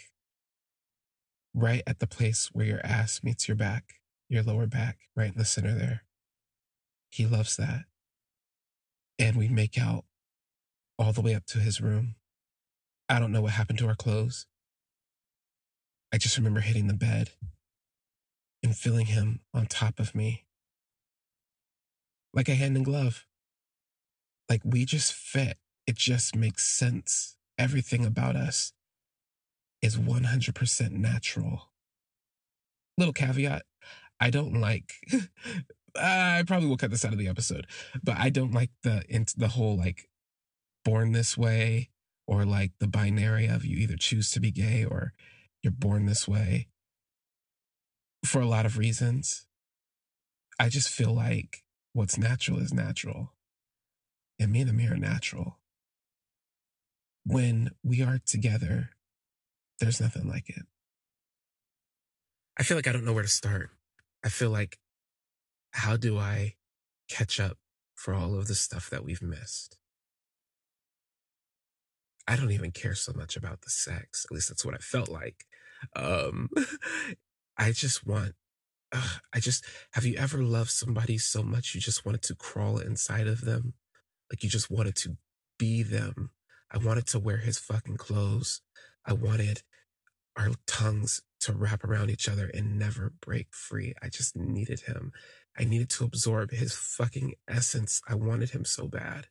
right 1.54 1.82
at 1.86 2.00
the 2.00 2.06
place 2.06 2.50
where 2.52 2.66
your 2.66 2.84
ass 2.84 3.20
meets 3.22 3.48
your 3.48 3.56
back, 3.56 3.94
your 4.28 4.42
lower 4.42 4.66
back, 4.66 4.98
right 5.16 5.32
in 5.32 5.38
the 5.38 5.44
center 5.44 5.74
there. 5.74 6.02
He 7.10 7.26
loves 7.26 7.56
that. 7.56 7.84
And 9.18 9.36
we 9.36 9.48
make 9.48 9.78
out 9.78 10.04
all 10.98 11.12
the 11.12 11.20
way 11.20 11.34
up 11.34 11.46
to 11.46 11.58
his 11.58 11.80
room. 11.80 12.16
I 13.08 13.20
don't 13.20 13.32
know 13.32 13.42
what 13.42 13.52
happened 13.52 13.78
to 13.78 13.86
our 13.86 13.94
clothes. 13.94 14.46
I 16.12 16.18
just 16.18 16.36
remember 16.36 16.60
hitting 16.60 16.88
the 16.88 16.94
bed 16.94 17.30
and 18.62 18.76
feeling 18.76 19.06
him 19.06 19.40
on 19.52 19.66
top 19.66 20.00
of 20.00 20.14
me 20.14 20.44
like 22.32 22.48
a 22.48 22.54
hand 22.54 22.76
in 22.76 22.82
glove. 22.82 23.26
Like 24.48 24.62
we 24.64 24.84
just 24.84 25.12
fit. 25.12 25.58
It 25.86 25.96
just 25.96 26.34
makes 26.34 26.66
sense. 26.66 27.36
Everything 27.58 28.04
about 28.04 28.36
us 28.36 28.72
is 29.84 29.98
100% 29.98 30.90
natural. 30.92 31.70
Little 32.96 33.12
caveat 33.12 33.62
I 34.20 34.30
don't 34.30 34.58
like, 34.60 34.94
I 35.96 36.42
probably 36.46 36.68
will 36.68 36.78
cut 36.78 36.90
this 36.90 37.04
out 37.04 37.12
of 37.12 37.18
the 37.18 37.28
episode, 37.28 37.66
but 38.02 38.16
I 38.16 38.30
don't 38.30 38.52
like 38.52 38.70
the, 38.82 39.02
the 39.36 39.48
whole 39.48 39.76
like 39.76 40.08
born 40.84 41.12
this 41.12 41.36
way 41.36 41.90
or 42.26 42.46
like 42.46 42.72
the 42.78 42.88
binary 42.88 43.46
of 43.46 43.66
you 43.66 43.76
either 43.76 43.96
choose 43.96 44.30
to 44.30 44.40
be 44.40 44.50
gay 44.50 44.84
or 44.84 45.12
you're 45.62 45.72
born 45.72 46.06
this 46.06 46.26
way 46.26 46.68
for 48.24 48.40
a 48.40 48.46
lot 48.46 48.64
of 48.64 48.78
reasons. 48.78 49.46
I 50.58 50.70
just 50.70 50.88
feel 50.88 51.12
like 51.12 51.62
what's 51.92 52.16
natural 52.16 52.58
is 52.60 52.72
natural. 52.72 53.32
And 54.38 54.52
me 54.52 54.62
and 54.62 54.70
Amir 54.70 54.94
are 54.94 54.96
natural. 54.96 55.58
When 57.26 57.72
we 57.82 58.02
are 58.02 58.20
together, 58.24 58.93
there's 59.80 60.00
nothing 60.00 60.28
like 60.28 60.48
it. 60.48 60.62
I 62.58 62.62
feel 62.62 62.76
like 62.76 62.86
I 62.86 62.92
don't 62.92 63.04
know 63.04 63.12
where 63.12 63.22
to 63.22 63.28
start. 63.28 63.70
I 64.24 64.28
feel 64.28 64.50
like, 64.50 64.78
how 65.72 65.96
do 65.96 66.18
I 66.18 66.54
catch 67.08 67.40
up 67.40 67.58
for 67.94 68.14
all 68.14 68.36
of 68.36 68.46
the 68.46 68.54
stuff 68.54 68.90
that 68.90 69.04
we've 69.04 69.22
missed? 69.22 69.76
I 72.26 72.36
don't 72.36 72.52
even 72.52 72.70
care 72.70 72.94
so 72.94 73.12
much 73.12 73.36
about 73.36 73.62
the 73.62 73.70
sex. 73.70 74.24
At 74.24 74.34
least 74.34 74.48
that's 74.48 74.64
what 74.64 74.74
I 74.74 74.78
felt 74.78 75.08
like. 75.08 75.44
Um, 75.94 76.48
I 77.58 77.72
just 77.72 78.06
want, 78.06 78.32
I 78.92 79.40
just, 79.40 79.64
have 79.92 80.04
you 80.04 80.16
ever 80.16 80.38
loved 80.38 80.70
somebody 80.70 81.18
so 81.18 81.42
much 81.42 81.74
you 81.74 81.80
just 81.80 82.06
wanted 82.06 82.22
to 82.22 82.34
crawl 82.34 82.78
inside 82.78 83.26
of 83.26 83.42
them? 83.42 83.74
Like 84.30 84.42
you 84.42 84.48
just 84.48 84.70
wanted 84.70 84.96
to 84.96 85.16
be 85.58 85.82
them. 85.82 86.30
I 86.70 86.78
wanted 86.78 87.06
to 87.08 87.18
wear 87.18 87.38
his 87.38 87.58
fucking 87.58 87.96
clothes. 87.98 88.62
I 89.06 89.12
wanted 89.12 89.62
our 90.36 90.50
tongues 90.66 91.22
to 91.40 91.52
wrap 91.52 91.84
around 91.84 92.10
each 92.10 92.28
other 92.28 92.50
and 92.52 92.78
never 92.78 93.12
break 93.20 93.48
free. 93.52 93.94
I 94.02 94.08
just 94.08 94.34
needed 94.36 94.80
him. 94.80 95.12
I 95.58 95.64
needed 95.64 95.90
to 95.90 96.04
absorb 96.04 96.50
his 96.50 96.74
fucking 96.74 97.34
essence. 97.46 98.00
I 98.08 98.14
wanted 98.14 98.50
him 98.50 98.64
so 98.64 98.88
bad. 98.88 99.28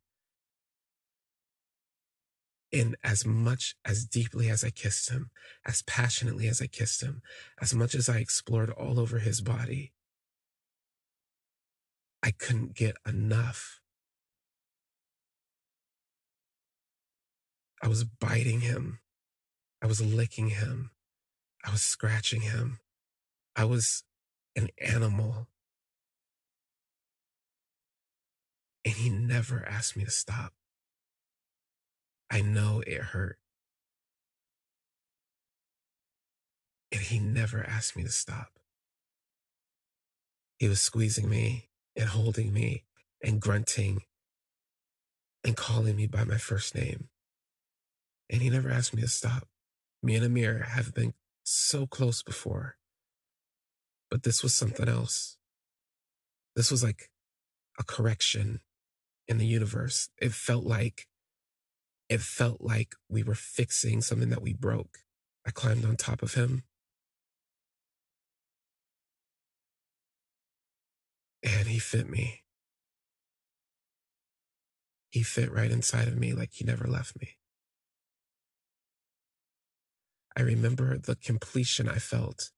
And 2.72 2.96
as 3.04 3.26
much, 3.26 3.76
as 3.86 4.06
deeply 4.06 4.50
as 4.50 4.64
I 4.64 4.72
kissed 4.72 5.12
him, 5.12 5.30
as 5.66 5.84
passionately 5.84 6.48
as 6.48 6.62
I 6.62 6.68
kissed 6.68 7.02
him, 7.02 7.22
as 7.62 7.74
much 7.74 7.94
as 7.94 8.10
I 8.10 8.18
explored 8.18 8.72
all 8.72 9.00
over 9.00 9.20
his 9.20 9.42
body, 9.42 9.94
I 12.24 12.32
couldn't 12.32 12.76
get 12.76 12.96
enough. 13.08 13.80
I 17.84 17.88
was 17.88 18.06
biting 18.06 18.62
him. 18.62 19.00
I 19.84 19.88
was 19.88 20.02
licking 20.02 20.50
him. 20.50 20.92
I 21.66 21.72
was 21.72 21.82
scratching 21.82 22.42
him. 22.42 22.80
I 23.54 23.66
was 23.66 24.04
an 24.56 24.70
animal. 24.80 25.50
And 28.86 28.94
he 28.94 29.10
never 29.10 29.66
asked 29.68 29.98
me 29.98 30.06
to 30.06 30.12
stop. 30.12 30.54
I 32.32 32.40
know 32.42 32.82
it 32.88 32.98
hurt. 32.98 33.38
And 36.94 37.02
he 37.02 37.20
never 37.20 37.62
asked 37.62 37.98
me 37.98 38.04
to 38.04 38.12
stop. 38.12 38.60
He 40.60 40.70
was 40.70 40.80
squeezing 40.80 41.30
me 41.30 41.68
and 41.98 42.08
holding 42.08 42.54
me 42.54 42.86
and 43.22 43.42
grunting 43.42 44.04
and 45.44 45.58
calling 45.58 45.98
me 45.98 46.08
by 46.08 46.24
my 46.24 46.38
first 46.38 46.74
name. 46.74 47.10
And 48.30 48.42
he 48.42 48.50
never 48.50 48.70
asked 48.70 48.94
me 48.94 49.02
to 49.02 49.10
stop. 49.10 49.50
Me 50.04 50.16
and 50.16 50.26
Amir 50.26 50.66
have 50.70 50.94
been 50.94 51.16
so 51.44 51.88
close 51.88 52.22
before, 52.24 52.76
but 54.12 54.24
this 54.24 54.44
was 54.44 54.54
something 54.54 54.90
else. 54.90 55.38
This 56.56 56.70
was 56.70 56.84
like 56.84 57.10
a 57.80 57.84
correction 57.84 58.62
in 59.28 59.40
the 59.40 59.48
universe. 59.48 60.10
It 60.22 60.34
felt 60.34 60.66
like 60.66 61.08
it 62.10 62.22
felt 62.22 62.62
like 62.62 62.96
we 63.10 63.24
were 63.24 63.36
fixing 63.36 64.02
something 64.02 64.30
that 64.30 64.44
we 64.44 64.54
broke. 64.54 65.00
I 65.48 65.52
climbed 65.52 65.86
on 65.86 65.96
top 65.96 66.22
of 66.22 66.36
him. 66.36 66.64
And 71.42 71.68
he 71.68 71.80
fit 71.80 72.10
me. 72.10 72.44
he 75.14 75.22
fit 75.22 75.54
right 75.54 75.70
inside 75.70 76.08
of 76.08 76.18
me 76.18 76.34
like 76.34 76.50
he 76.54 76.66
never 76.66 76.88
left 76.88 77.20
me. 77.22 77.38
I 80.36 80.42
remember 80.42 80.98
the 80.98 81.16
completion 81.16 81.88
I 81.88 81.98
felt 82.00 82.52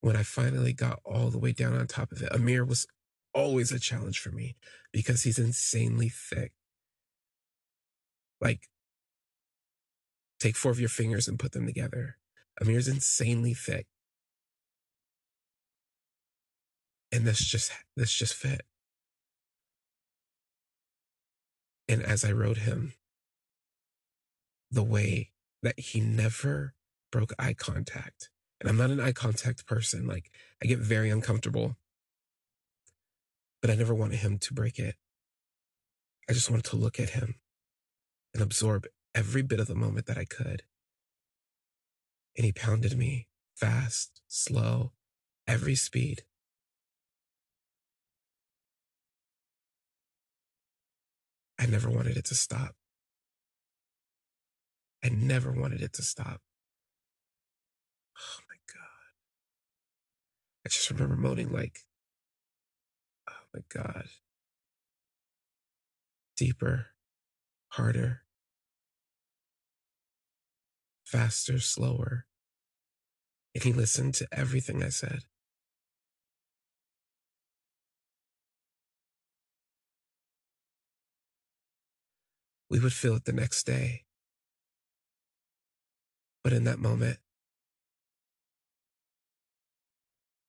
when 0.00 0.16
I 0.16 0.22
finally 0.22 0.72
got 0.72 1.00
all 1.04 1.30
the 1.30 1.38
way 1.38 1.52
down 1.52 1.74
on 1.74 1.86
top 1.86 2.12
of 2.12 2.20
it. 2.22 2.32
Amir 2.32 2.64
was 2.64 2.86
always 3.32 3.72
a 3.72 3.78
challenge 3.78 4.18
for 4.18 4.30
me 4.30 4.56
because 4.92 5.22
he's 5.22 5.38
insanely 5.38 6.10
thick. 6.10 6.52
Like, 8.40 8.68
take 10.40 10.56
four 10.56 10.72
of 10.72 10.80
your 10.80 10.88
fingers 10.88 11.28
and 11.28 11.38
put 11.38 11.52
them 11.52 11.66
together. 11.66 12.16
Amir's 12.60 12.88
insanely 12.88 13.54
thick. 13.54 13.86
And 17.12 17.24
this 17.26 17.38
just 17.38 17.72
this 17.96 18.12
just 18.12 18.34
fit. 18.34 18.62
And 21.88 22.02
as 22.02 22.24
I 22.24 22.32
rode 22.32 22.58
him, 22.58 22.94
the 24.70 24.82
way 24.82 25.31
that 25.62 25.78
he 25.78 26.00
never 26.00 26.74
broke 27.10 27.32
eye 27.38 27.54
contact. 27.54 28.30
And 28.60 28.68
I'm 28.68 28.76
not 28.76 28.90
an 28.90 29.00
eye 29.00 29.12
contact 29.12 29.66
person. 29.66 30.06
Like, 30.06 30.30
I 30.62 30.66
get 30.66 30.78
very 30.78 31.10
uncomfortable, 31.10 31.76
but 33.60 33.70
I 33.70 33.74
never 33.74 33.94
wanted 33.94 34.20
him 34.20 34.38
to 34.38 34.54
break 34.54 34.78
it. 34.78 34.96
I 36.28 36.32
just 36.32 36.50
wanted 36.50 36.66
to 36.66 36.76
look 36.76 37.00
at 37.00 37.10
him 37.10 37.36
and 38.32 38.42
absorb 38.42 38.86
every 39.14 39.42
bit 39.42 39.60
of 39.60 39.66
the 39.66 39.74
moment 39.74 40.06
that 40.06 40.18
I 40.18 40.24
could. 40.24 40.62
And 42.36 42.44
he 42.46 42.52
pounded 42.52 42.96
me 42.96 43.26
fast, 43.54 44.22
slow, 44.28 44.92
every 45.46 45.74
speed. 45.74 46.22
I 51.58 51.66
never 51.66 51.90
wanted 51.90 52.16
it 52.16 52.24
to 52.26 52.34
stop. 52.34 52.74
I 55.04 55.08
never 55.08 55.52
wanted 55.52 55.82
it 55.82 55.92
to 55.94 56.02
stop. 56.02 56.40
Oh 58.18 58.40
my 58.48 58.56
God. 58.72 58.82
I 60.64 60.68
just 60.68 60.90
remember 60.90 61.16
moaning 61.16 61.52
like, 61.52 61.80
oh 63.28 63.34
my 63.54 63.60
God. 63.68 64.06
Deeper, 66.36 66.86
harder, 67.68 68.22
faster, 71.04 71.58
slower. 71.58 72.26
And 73.54 73.64
he 73.64 73.72
listened 73.72 74.14
to 74.14 74.28
everything 74.32 74.82
I 74.82 74.88
said. 74.88 75.20
We 82.70 82.80
would 82.80 82.94
feel 82.94 83.16
it 83.16 83.26
the 83.26 83.32
next 83.34 83.64
day. 83.66 84.04
But 86.44 86.52
in 86.52 86.64
that 86.64 86.78
moment, 86.78 87.18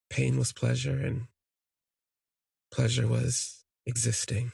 pain 0.09 0.37
was 0.37 0.51
pleasure 0.51 0.99
and 0.99 1.27
pleasure 2.71 3.07
was 3.07 3.63
existing. 3.85 4.51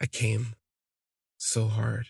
I 0.00 0.06
came 0.06 0.56
so 1.38 1.68
hard 1.68 2.08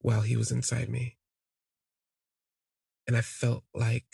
while 0.00 0.20
he 0.20 0.36
was 0.36 0.50
inside 0.52 0.88
me. 0.88 1.16
And 3.06 3.16
I 3.16 3.22
felt 3.22 3.64
like 3.74 4.06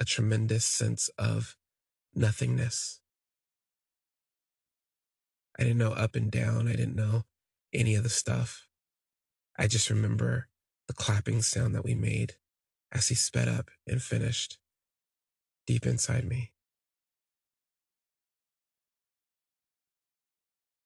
a 0.00 0.04
tremendous 0.04 0.64
sense 0.64 1.10
of 1.18 1.56
nothingness. 2.16 3.00
I 5.58 5.62
didn't 5.62 5.78
know 5.78 5.92
up 5.92 6.16
and 6.16 6.30
down. 6.30 6.68
I 6.68 6.72
didn't 6.72 6.96
know 6.96 7.24
any 7.72 7.94
of 7.94 8.02
the 8.02 8.08
stuff. 8.08 8.66
I 9.58 9.66
just 9.66 9.90
remember 9.90 10.48
the 10.88 10.94
clapping 10.94 11.42
sound 11.42 11.74
that 11.74 11.84
we 11.84 11.94
made 11.94 12.34
as 12.92 13.08
he 13.08 13.14
sped 13.14 13.48
up 13.48 13.70
and 13.86 14.02
finished 14.02 14.58
deep 15.66 15.86
inside 15.86 16.24
me. 16.24 16.52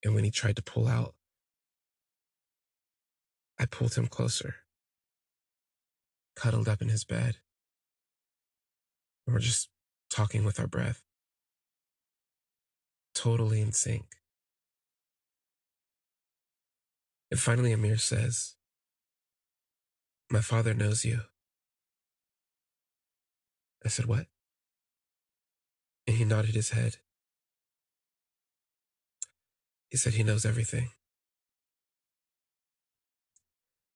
And 0.04 0.14
when 0.14 0.24
he 0.24 0.30
tried 0.30 0.56
to 0.56 0.62
pull 0.62 0.88
out, 0.88 1.14
I 3.58 3.66
pulled 3.66 3.94
him 3.94 4.06
closer, 4.06 4.56
cuddled 6.34 6.68
up 6.68 6.80
in 6.80 6.88
his 6.88 7.04
bed. 7.04 7.36
And 9.26 9.34
we're 9.34 9.40
just 9.40 9.68
talking 10.08 10.44
with 10.44 10.58
our 10.58 10.66
breath 10.66 11.02
totally 13.20 13.60
in 13.60 13.72
sync. 13.72 14.06
And 17.30 17.38
finally, 17.38 17.72
Amir 17.72 17.98
says, 17.98 18.54
My 20.30 20.40
father 20.40 20.72
knows 20.74 21.04
you. 21.04 21.20
I 23.84 23.88
said, 23.88 24.06
What? 24.06 24.26
And 26.06 26.16
he 26.16 26.24
nodded 26.24 26.54
his 26.54 26.70
head. 26.70 26.96
He 29.90 29.96
said, 29.96 30.14
He 30.14 30.22
knows 30.22 30.46
everything. 30.46 30.90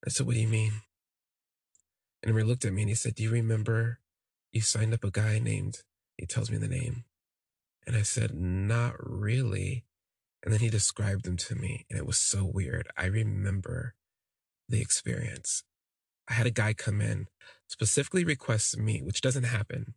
I 0.07 0.11
said, 0.11 0.27
What 0.27 0.35
do 0.35 0.41
you 0.41 0.49
mean? 0.49 0.83
And 2.23 2.31
Amir 2.31 2.45
looked 2.45 2.65
at 2.65 2.73
me 2.73 2.83
and 2.83 2.89
he 2.91 2.95
said, 2.95 3.15
Do 3.15 3.23
you 3.23 3.31
remember 3.31 4.01
you 4.53 4.61
signed 4.61 4.93
up 4.93 5.03
a 5.03 5.11
guy 5.11 5.39
named, 5.39 5.79
he 6.19 6.27
tells 6.27 6.51
me 6.51 6.59
the 6.59 6.69
name, 6.69 7.05
and 7.87 7.97
I 7.97 8.03
said, 8.03 8.35
Not 8.35 8.95
really. 8.99 9.85
And 10.43 10.53
then 10.53 10.61
he 10.61 10.69
described 10.69 11.25
them 11.25 11.39
to 11.39 11.55
me, 11.55 11.87
and 11.89 11.99
it 11.99 12.07
was 12.07 12.19
so 12.19 12.45
weird. 12.45 12.89
I 12.99 13.07
remember 13.07 13.95
the 14.69 14.81
experience. 14.81 15.63
I 16.29 16.35
had 16.35 16.47
a 16.47 16.51
guy 16.51 16.75
come 16.75 17.01
in, 17.01 17.29
specifically 17.67 18.25
request 18.25 18.77
me, 18.79 19.01
which 19.03 19.21
doesn't 19.23 19.45
happen. 19.45 19.95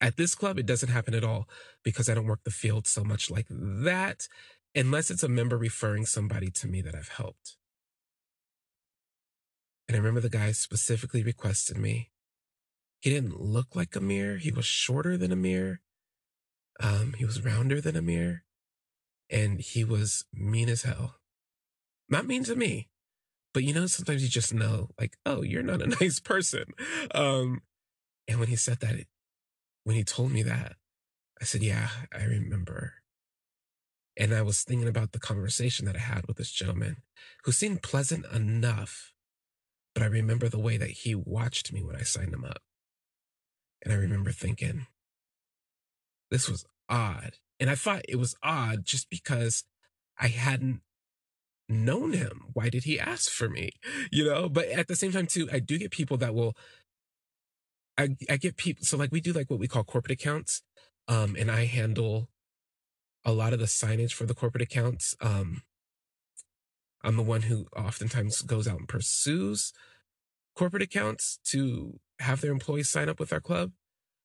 At 0.00 0.16
this 0.16 0.34
club, 0.34 0.58
it 0.58 0.66
doesn't 0.66 0.88
happen 0.88 1.14
at 1.14 1.22
all 1.22 1.48
because 1.84 2.10
I 2.10 2.14
don't 2.14 2.26
work 2.26 2.42
the 2.44 2.50
field 2.50 2.88
so 2.88 3.04
much 3.04 3.30
like 3.30 3.46
that, 3.48 4.26
unless 4.74 5.10
it's 5.10 5.22
a 5.22 5.28
member 5.28 5.56
referring 5.56 6.06
somebody 6.06 6.50
to 6.50 6.66
me 6.66 6.82
that 6.82 6.94
I've 6.96 7.08
helped. 7.08 7.56
And 9.86 9.96
I 9.96 9.98
remember 9.98 10.20
the 10.20 10.28
guy 10.28 10.50
specifically 10.52 11.22
requested 11.22 11.76
me. 11.76 12.10
He 13.00 13.10
didn't 13.10 13.40
look 13.40 13.76
like 13.76 13.94
Amir. 13.94 14.38
He 14.38 14.50
was 14.50 14.64
shorter 14.64 15.16
than 15.16 15.32
Amir. 15.32 15.80
Um, 16.80 17.14
he 17.18 17.24
was 17.24 17.44
rounder 17.44 17.80
than 17.80 17.96
Amir, 17.96 18.44
and 19.30 19.60
he 19.60 19.84
was 19.84 20.24
mean 20.32 20.68
as 20.68 20.82
hell. 20.82 21.16
Not 22.08 22.26
mean 22.26 22.44
to 22.44 22.56
me, 22.56 22.88
but 23.54 23.64
you 23.64 23.74
know, 23.74 23.86
sometimes 23.86 24.22
you 24.22 24.28
just 24.28 24.54
know, 24.54 24.90
like, 24.98 25.16
oh, 25.26 25.42
you're 25.42 25.62
not 25.62 25.82
a 25.82 25.86
nice 26.00 26.20
person. 26.20 26.64
Um, 27.14 27.62
and 28.28 28.38
when 28.38 28.48
he 28.48 28.56
said 28.56 28.80
that, 28.80 28.96
when 29.84 29.96
he 29.96 30.04
told 30.04 30.32
me 30.32 30.42
that, 30.42 30.76
I 31.40 31.44
said, 31.44 31.62
yeah, 31.62 31.88
I 32.16 32.24
remember. 32.24 32.94
And 34.16 34.34
I 34.34 34.42
was 34.42 34.62
thinking 34.62 34.88
about 34.88 35.12
the 35.12 35.18
conversation 35.18 35.86
that 35.86 35.96
I 35.96 36.00
had 36.00 36.26
with 36.26 36.36
this 36.36 36.50
gentleman 36.50 36.98
who 37.44 37.52
seemed 37.52 37.82
pleasant 37.82 38.26
enough, 38.26 39.12
but 39.94 40.02
I 40.02 40.06
remember 40.06 40.48
the 40.48 40.58
way 40.58 40.76
that 40.76 40.90
he 40.90 41.14
watched 41.14 41.72
me 41.72 41.82
when 41.82 41.96
I 41.96 42.02
signed 42.02 42.32
him 42.32 42.44
up. 42.44 42.62
And 43.82 43.92
I 43.92 43.96
remember 43.96 44.30
thinking, 44.30 44.86
this 46.32 46.48
was 46.48 46.64
odd. 46.88 47.34
And 47.60 47.70
I 47.70 47.74
thought 47.74 48.02
it 48.08 48.16
was 48.16 48.34
odd 48.42 48.84
just 48.84 49.08
because 49.10 49.64
I 50.18 50.28
hadn't 50.28 50.80
known 51.68 52.12
him. 52.12 52.46
Why 52.52 52.68
did 52.68 52.84
he 52.84 52.98
ask 52.98 53.30
for 53.30 53.48
me? 53.48 53.70
You 54.10 54.26
know, 54.26 54.48
but 54.48 54.66
at 54.68 54.88
the 54.88 54.96
same 54.96 55.12
time, 55.12 55.26
too, 55.26 55.48
I 55.52 55.58
do 55.58 55.78
get 55.78 55.90
people 55.90 56.16
that 56.18 56.34
will, 56.34 56.54
I, 57.96 58.16
I 58.28 58.36
get 58.36 58.56
people. 58.56 58.84
So, 58.84 58.96
like, 58.96 59.10
we 59.10 59.20
do 59.20 59.32
like 59.32 59.48
what 59.48 59.58
we 59.58 59.68
call 59.68 59.84
corporate 59.84 60.12
accounts. 60.12 60.62
Um, 61.08 61.34
and 61.38 61.50
I 61.50 61.64
handle 61.64 62.28
a 63.24 63.32
lot 63.32 63.52
of 63.52 63.58
the 63.58 63.66
signage 63.66 64.12
for 64.12 64.26
the 64.26 64.34
corporate 64.34 64.62
accounts. 64.62 65.14
Um, 65.20 65.62
I'm 67.02 67.16
the 67.16 67.22
one 67.22 67.42
who 67.42 67.66
oftentimes 67.76 68.42
goes 68.42 68.68
out 68.68 68.78
and 68.78 68.88
pursues 68.88 69.72
corporate 70.54 70.82
accounts 70.82 71.38
to 71.44 71.98
have 72.18 72.40
their 72.40 72.52
employees 72.52 72.88
sign 72.88 73.08
up 73.08 73.18
with 73.18 73.32
our 73.32 73.40
club. 73.40 73.72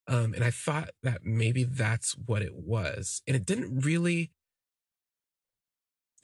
Um, 0.07 0.33
and 0.33 0.43
I 0.43 0.51
thought 0.51 0.91
that 1.03 1.25
maybe 1.25 1.63
that's 1.63 2.13
what 2.13 2.41
it 2.41 2.55
was. 2.55 3.21
And 3.27 3.35
it 3.35 3.45
didn't 3.45 3.81
really, 3.81 4.31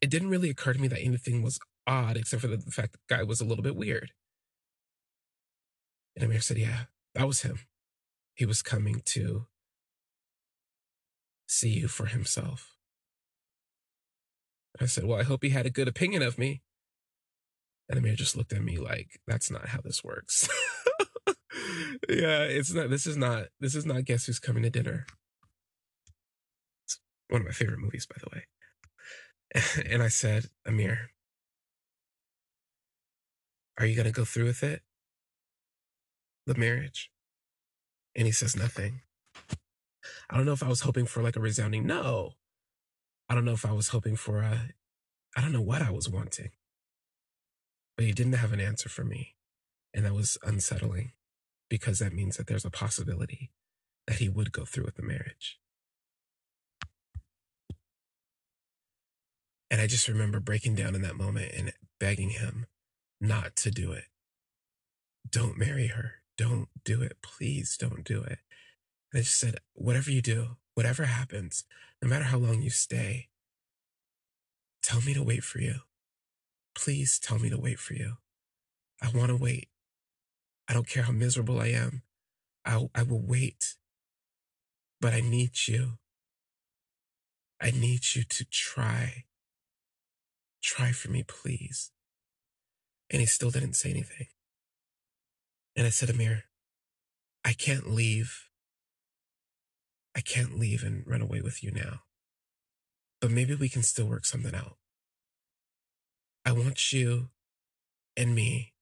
it 0.01 0.09
didn't 0.09 0.29
really 0.29 0.49
occur 0.49 0.73
to 0.73 0.79
me 0.79 0.87
that 0.87 1.01
anything 1.01 1.41
was 1.41 1.59
odd 1.85 2.15
except 2.15 2.41
for 2.41 2.47
the 2.47 2.57
fact 2.59 2.93
that 2.93 2.99
the 3.07 3.15
guy 3.15 3.23
was 3.23 3.41
a 3.41 3.45
little 3.45 3.63
bit 3.63 3.75
weird. 3.75 4.11
And 6.15 6.23
Amir 6.23 6.39
said, 6.39 6.57
yeah, 6.57 6.85
that 7.15 7.27
was 7.27 7.41
him. 7.41 7.59
He 8.35 8.45
was 8.45 8.61
coming 8.61 9.01
to 9.05 9.47
see 11.47 11.69
you 11.69 11.87
for 11.87 12.05
himself. 12.05 12.77
I 14.79 14.85
said, 14.85 15.03
well, 15.03 15.19
I 15.19 15.23
hope 15.23 15.43
he 15.43 15.49
had 15.49 15.65
a 15.65 15.71
good 15.71 15.87
opinion 15.87 16.21
of 16.21 16.37
me. 16.37 16.61
And 17.89 17.99
Amir 17.99 18.15
just 18.15 18.37
looked 18.37 18.53
at 18.53 18.63
me 18.63 18.77
like, 18.77 19.19
that's 19.27 19.51
not 19.51 19.67
how 19.67 19.81
this 19.81 20.03
works. 20.03 20.47
yeah, 22.09 22.43
it's 22.43 22.73
not, 22.73 22.89
this 22.89 23.05
is 23.05 23.17
not, 23.17 23.45
this 23.59 23.75
is 23.75 23.85
not 23.85 24.05
Guess 24.05 24.25
Who's 24.25 24.39
Coming 24.39 24.63
to 24.63 24.69
Dinner. 24.69 25.05
It's 26.85 26.99
one 27.29 27.41
of 27.41 27.47
my 27.47 27.53
favorite 27.53 27.79
movies, 27.79 28.05
by 28.05 28.15
the 28.19 28.29
way. 28.35 28.43
and 29.89 30.01
I 30.01 30.07
said, 30.07 30.45
Amir, 30.65 31.11
are 33.79 33.85
you 33.85 34.01
to 34.01 34.11
go 34.11 34.25
through 34.25 34.45
with 34.45 34.63
it? 34.63 34.81
The 36.45 36.55
marriage? 36.55 37.11
And 38.15 38.25
he 38.25 38.31
says 38.31 38.55
nothing. 38.55 39.01
I 40.29 40.37
don't 40.37 40.45
know 40.45 40.53
if 40.53 40.63
I 40.63 40.67
was 40.67 40.81
hoping 40.81 41.05
for 41.05 41.23
like 41.23 41.35
a 41.35 41.41
resounding 41.41 41.85
no. 41.85 42.33
I 43.29 43.35
don't 43.35 43.45
know 43.45 43.53
if 43.53 43.65
I 43.65 43.71
was 43.71 43.89
hoping 43.89 44.15
for 44.15 44.41
a, 44.41 44.69
I 45.35 45.41
don't 45.41 45.53
know 45.53 45.61
what 45.61 45.81
I 45.81 45.89
was 45.89 46.09
wanting. 46.09 46.51
But 47.95 48.05
he 48.05 48.11
didn't 48.11 48.33
have 48.33 48.53
an 48.53 48.59
answer 48.59 48.89
for 48.89 49.03
me. 49.03 49.35
And 49.93 50.05
that 50.05 50.13
was 50.13 50.37
unsettling 50.43 51.11
because 51.73 51.97
that 51.97 52.13
means 52.13 52.37
that 52.37 52.45
there's 52.45 52.65
a 52.65 52.69
possibility 52.69 53.49
that 54.05 54.17
he 54.17 54.29
would 54.29 54.51
go 54.51 54.63
through 54.63 54.83
with 54.83 54.93
the 54.93 55.01
marriage. 55.01 55.57
And 59.71 59.81
I 59.81 59.87
just 59.87 60.07
remember 60.07 60.39
breaking 60.39 60.75
down 60.75 60.93
in 60.93 61.01
that 61.01 61.15
moment 61.15 61.51
and 61.57 61.73
begging 61.99 62.29
him 62.29 62.67
not 63.19 63.55
to 63.55 63.71
do 63.71 63.91
it. 63.91 64.03
Don't 65.27 65.57
marry 65.57 65.87
her. 65.87 66.21
Don't 66.37 66.69
do 66.85 67.01
it. 67.01 67.17
Please 67.23 67.75
don't 67.75 68.03
do 68.03 68.21
it. 68.21 68.37
And 69.11 69.15
I 69.15 69.19
just 69.21 69.39
said, 69.39 69.55
whatever 69.73 70.11
you 70.11 70.21
do, 70.21 70.57
whatever 70.75 71.05
happens, 71.05 71.63
no 72.03 72.07
matter 72.07 72.25
how 72.25 72.37
long 72.37 72.61
you 72.61 72.69
stay, 72.69 73.29
tell 74.83 75.01
me 75.01 75.15
to 75.15 75.23
wait 75.23 75.43
for 75.43 75.57
you. 75.57 75.77
Please 76.75 77.17
tell 77.17 77.39
me 77.39 77.49
to 77.49 77.57
wait 77.57 77.79
for 77.79 77.95
you. 77.95 78.17
I 79.01 79.09
want 79.09 79.29
to 79.29 79.35
wait. 79.35 79.69
I 80.73 80.75
don't 80.75 80.89
care 80.89 81.03
how 81.03 81.11
miserable 81.11 81.61
I 81.61 81.67
am. 81.67 82.01
I, 82.65 82.89
I 82.95 83.03
will 83.03 83.21
wait. 83.21 83.75
But 84.99 85.13
I 85.13 85.21
need 85.21 85.67
you. 85.67 85.99
I 87.61 87.69
need 87.69 88.15
you 88.15 88.23
to 88.23 88.43
try. 88.43 89.25
Try 90.63 90.91
for 90.91 91.11
me, 91.11 91.21
please. 91.27 91.91
And 93.11 93.19
he 93.19 93.27
still 93.27 93.51
didn't 93.51 93.75
say 93.75 93.91
anything. 93.91 94.25
And 95.75 95.85
I 95.85 95.91
said, 95.91 96.09
Amir, 96.09 96.45
I 97.45 97.53
can't 97.53 97.91
leave. 97.91 98.47
I 100.15 100.21
can't 100.21 100.57
leave 100.57 100.81
and 100.81 101.03
run 101.05 101.21
away 101.21 101.41
with 101.41 101.63
you 101.63 101.69
now. 101.69 101.99
But 103.21 103.29
maybe 103.29 103.53
we 103.53 103.69
can 103.69 103.83
still 103.83 104.07
work 104.07 104.25
something 104.25 104.55
out. 104.55 104.77
I 106.43 106.51
want 106.51 106.91
you 106.91 107.29
and 108.17 108.33
me 108.33 108.72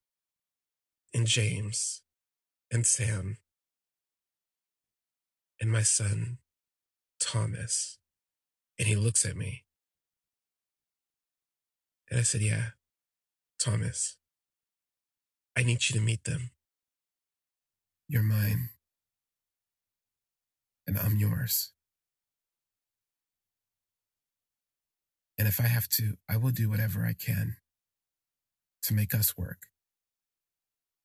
and 1.14 1.28
James 1.28 2.02
and 2.72 2.86
Sam 2.86 3.38
and 5.60 5.72
my 5.72 5.84
son, 5.84 6.40
Thomas. 7.20 8.00
And 8.80 8.88
he 8.88 8.96
looks 8.96 9.26
at 9.26 9.36
me. 9.38 9.64
And 12.10 12.20
I 12.20 12.24
said, 12.24 12.42
Yeah, 12.42 12.72
Thomas, 13.60 14.18
I 15.56 15.64
need 15.64 15.88
you 15.88 16.00
to 16.00 16.02
meet 16.02 16.24
them. 16.24 16.52
You're 18.08 18.24
mine, 18.24 18.70
and 20.86 20.98
I'm 20.98 21.18
yours. 21.18 21.72
And 25.38 25.48
if 25.48 25.60
I 25.60 25.68
have 25.68 25.88
to, 25.90 26.18
I 26.30 26.38
will 26.38 26.52
do 26.52 26.70
whatever 26.70 27.06
I 27.06 27.14
can 27.14 27.56
to 28.84 28.94
make 28.94 29.16
us 29.16 29.38
work. 29.38 29.71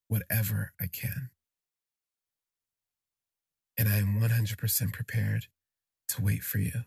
Whatever 0.09 0.73
I 0.81 0.87
can. 0.87 1.31
And 3.79 3.88
I 3.88 3.99
am 3.99 4.21
100% 4.21 4.92
prepared 4.92 5.47
to 6.09 6.23
wait 6.23 6.42
for 6.42 6.59
you. 6.59 6.85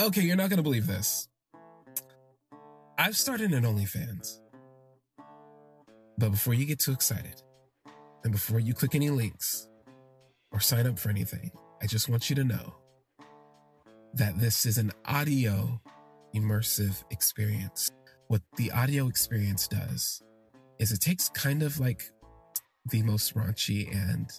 Okay, 0.00 0.22
you're 0.22 0.36
not 0.36 0.50
going 0.50 0.58
to 0.58 0.62
believe 0.62 0.86
this. 0.86 1.28
I've 2.98 3.16
started 3.16 3.52
an 3.52 3.64
OnlyFans. 3.64 4.40
But 6.18 6.30
before 6.30 6.54
you 6.54 6.64
get 6.64 6.78
too 6.78 6.92
excited, 6.92 7.42
and 8.24 8.32
before 8.32 8.58
you 8.58 8.74
click 8.74 8.94
any 8.94 9.10
links 9.10 9.68
or 10.52 10.60
sign 10.60 10.86
up 10.86 10.98
for 10.98 11.10
anything, 11.10 11.50
I 11.82 11.86
just 11.86 12.08
want 12.08 12.30
you 12.30 12.36
to 12.36 12.44
know 12.44 12.74
that 14.14 14.38
this 14.38 14.64
is 14.64 14.78
an 14.78 14.92
audio 15.04 15.80
immersive 16.36 17.02
experience. 17.10 17.90
What 18.28 18.42
the 18.56 18.70
audio 18.72 19.08
experience 19.08 19.68
does 19.68 20.22
is 20.78 20.92
it 20.92 21.00
takes 21.00 21.28
kind 21.30 21.62
of 21.62 21.80
like 21.80 22.10
the 22.90 23.02
most 23.02 23.34
raunchy 23.34 23.92
and 23.94 24.30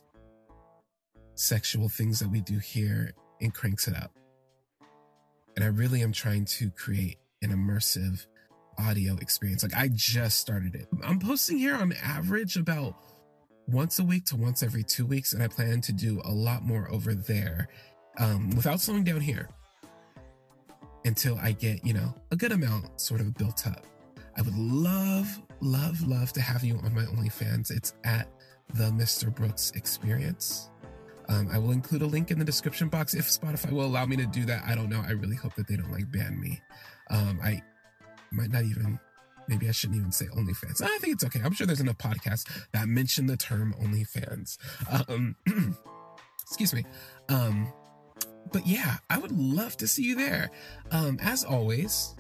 sexual 1.36 1.90
things 1.90 2.20
that 2.20 2.30
we 2.30 2.42
do 2.42 2.58
here 2.58 3.14
and 3.42 3.54
cranks 3.54 3.88
it 3.88 3.96
up. 3.96 4.12
And 5.56 5.64
I 5.64 5.68
really 5.68 6.02
am 6.02 6.12
trying 6.12 6.46
to 6.46 6.70
create 6.72 7.18
an 7.42 7.50
immersive 7.50 8.26
audio 8.78 9.16
experience. 9.16 9.64
Like 9.64 9.76
I 9.76 9.90
just 9.94 10.40
started 10.40 10.76
it. 10.76 10.88
I'm 11.04 11.20
posting 11.20 11.58
here 11.58 11.76
on 11.76 11.94
average 12.04 12.58
about 12.58 12.96
once 13.68 14.00
a 14.00 14.04
week 14.04 14.26
to 14.26 14.36
once 14.36 14.64
every 14.64 14.84
two 14.84 15.06
weeks, 15.06 15.34
and 15.34 15.44
I 15.44 15.48
plan 15.48 15.82
to 15.82 15.92
do 15.92 16.22
a 16.24 16.32
lot 16.32 16.64
more 16.64 16.90
over 16.92 17.14
there 17.14 17.68
um, 18.18 18.52
without 18.52 18.80
slowing 18.80 19.04
down 19.04 19.22
here 19.22 19.50
until 21.08 21.40
I 21.42 21.54
get, 21.54 21.86
you 21.86 21.94
know, 21.94 22.14
a 22.32 22.36
good 22.36 22.52
amount 22.52 23.00
sort 23.00 23.22
of 23.22 23.34
built 23.36 23.66
up. 23.66 23.86
I 24.38 24.42
would 24.42 24.56
love, 24.56 25.42
love, 25.62 26.02
love 26.08 26.32
to 26.34 26.42
have 26.42 26.64
you 26.64 26.78
on 26.84 26.94
my 26.94 27.04
OnlyFans. 27.04 27.72
It's 27.72 27.94
at 28.04 28.28
the 28.76 28.92
Mr. 28.92 29.34
Brooks 29.34 29.72
Experience. 29.76 30.70
Um, 31.30 31.50
I 31.52 31.58
will 31.58 31.72
include 31.72 32.04
a 32.04 32.06
link 32.06 32.30
in 32.30 32.38
the 32.40 32.46
description 32.46 32.90
box 32.90 33.14
if 33.14 33.26
Spotify 33.26 33.72
will 33.72 33.86
allow 33.86 34.06
me 34.06 34.16
to 34.18 34.26
do 34.26 34.46
that. 34.46 34.64
I 34.66 34.76
don't 34.76 34.90
know. 34.90 35.02
I 35.06 35.12
really 35.12 35.36
hope 35.36 35.56
that 35.56 35.68
they 35.68 35.76
don't 35.76 35.92
like 35.92 36.12
ban 36.12 36.40
me. 36.40 36.62
Um, 37.10 37.40
I 37.44 37.62
might 38.32 38.52
not 38.52 38.64
even 38.64 39.00
maybe 39.48 39.70
I 39.70 39.72
shouldn't 39.72 39.98
even 39.98 40.12
say 40.12 40.26
OnlyFans. 40.26 40.82
I 40.82 40.98
think 40.98 41.14
it's 41.14 41.24
okay. 41.24 41.40
I'm 41.44 41.54
sure 41.54 41.66
there's 41.66 41.80
enough 41.80 41.98
podcasts 41.98 42.46
that 42.74 42.88
mention 42.88 43.28
the 43.28 43.38
term 43.38 43.74
OnlyFans. 43.82 44.58
Um, 45.10 45.36
excuse 46.44 46.74
me. 46.74 46.86
Um, 47.30 47.72
but 48.52 48.66
yeah, 48.66 48.98
I 49.10 49.18
would 49.18 49.32
love 49.32 49.78
to 49.78 49.88
see 49.88 50.04
you 50.04 50.16
there. 50.16 50.52
Um, 50.92 51.20
as 51.22 51.44
always, 51.44 52.16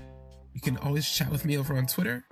you 0.53 0.61
can 0.61 0.77
always 0.77 1.09
chat 1.09 1.31
with 1.31 1.45
me 1.45 1.57
over 1.57 1.75
on 1.77 1.85
Twitter. 1.85 2.25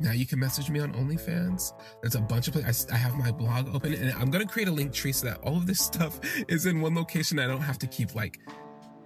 Now 0.00 0.12
you 0.12 0.26
can 0.26 0.38
message 0.38 0.70
me 0.70 0.80
on 0.80 0.92
OnlyFans. 0.94 1.72
There's 2.02 2.14
a 2.14 2.20
bunch 2.20 2.48
of 2.48 2.54
places. 2.54 2.86
I, 2.90 2.96
have 2.96 3.16
my 3.16 3.30
blog 3.30 3.74
open, 3.74 3.94
and 3.94 4.12
I'm 4.12 4.30
gonna 4.30 4.46
create 4.46 4.68
a 4.68 4.72
link 4.72 4.92
tree 4.92 5.12
so 5.12 5.26
that 5.28 5.38
all 5.42 5.56
of 5.56 5.66
this 5.66 5.80
stuff 5.84 6.20
is 6.48 6.66
in 6.66 6.80
one 6.80 6.94
location. 6.94 7.38
I 7.38 7.46
don't 7.46 7.60
have 7.60 7.78
to 7.78 7.86
keep 7.86 8.14
like 8.14 8.40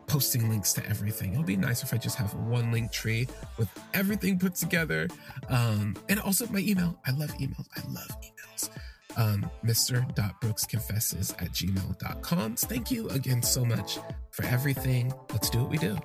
posting 0.07 0.49
links 0.49 0.73
to 0.73 0.87
everything. 0.87 1.33
It'll 1.33 1.45
be 1.45 1.57
nice 1.57 1.83
if 1.83 1.93
I 1.93 1.99
just 1.99 2.17
have 2.17 2.35
one 2.35 2.73
link 2.73 2.91
tree 2.91 3.29
with 3.59 3.69
everything 3.93 4.39
put 4.39 4.55
together. 4.55 5.09
Um, 5.49 5.97
and 6.09 6.19
also 6.21 6.47
my 6.49 6.61
email. 6.61 6.99
I 7.07 7.11
love 7.13 7.31
emails. 7.35 7.67
I 7.77 7.87
love 7.89 8.09
emails. 8.23 8.71
Um, 9.19 9.51
Mr.brooksconfesses 9.65 11.33
at 11.43 11.51
gmail.com. 11.51 12.57
Thank 12.57 12.91
you 12.91 13.09
again 13.11 13.43
so 13.43 13.65
much 13.65 13.99
for 14.31 14.45
everything. 14.45 15.13
Let's 15.33 15.51
do 15.51 15.59
what 15.59 15.71
we 15.71 15.79
do. 15.79 15.99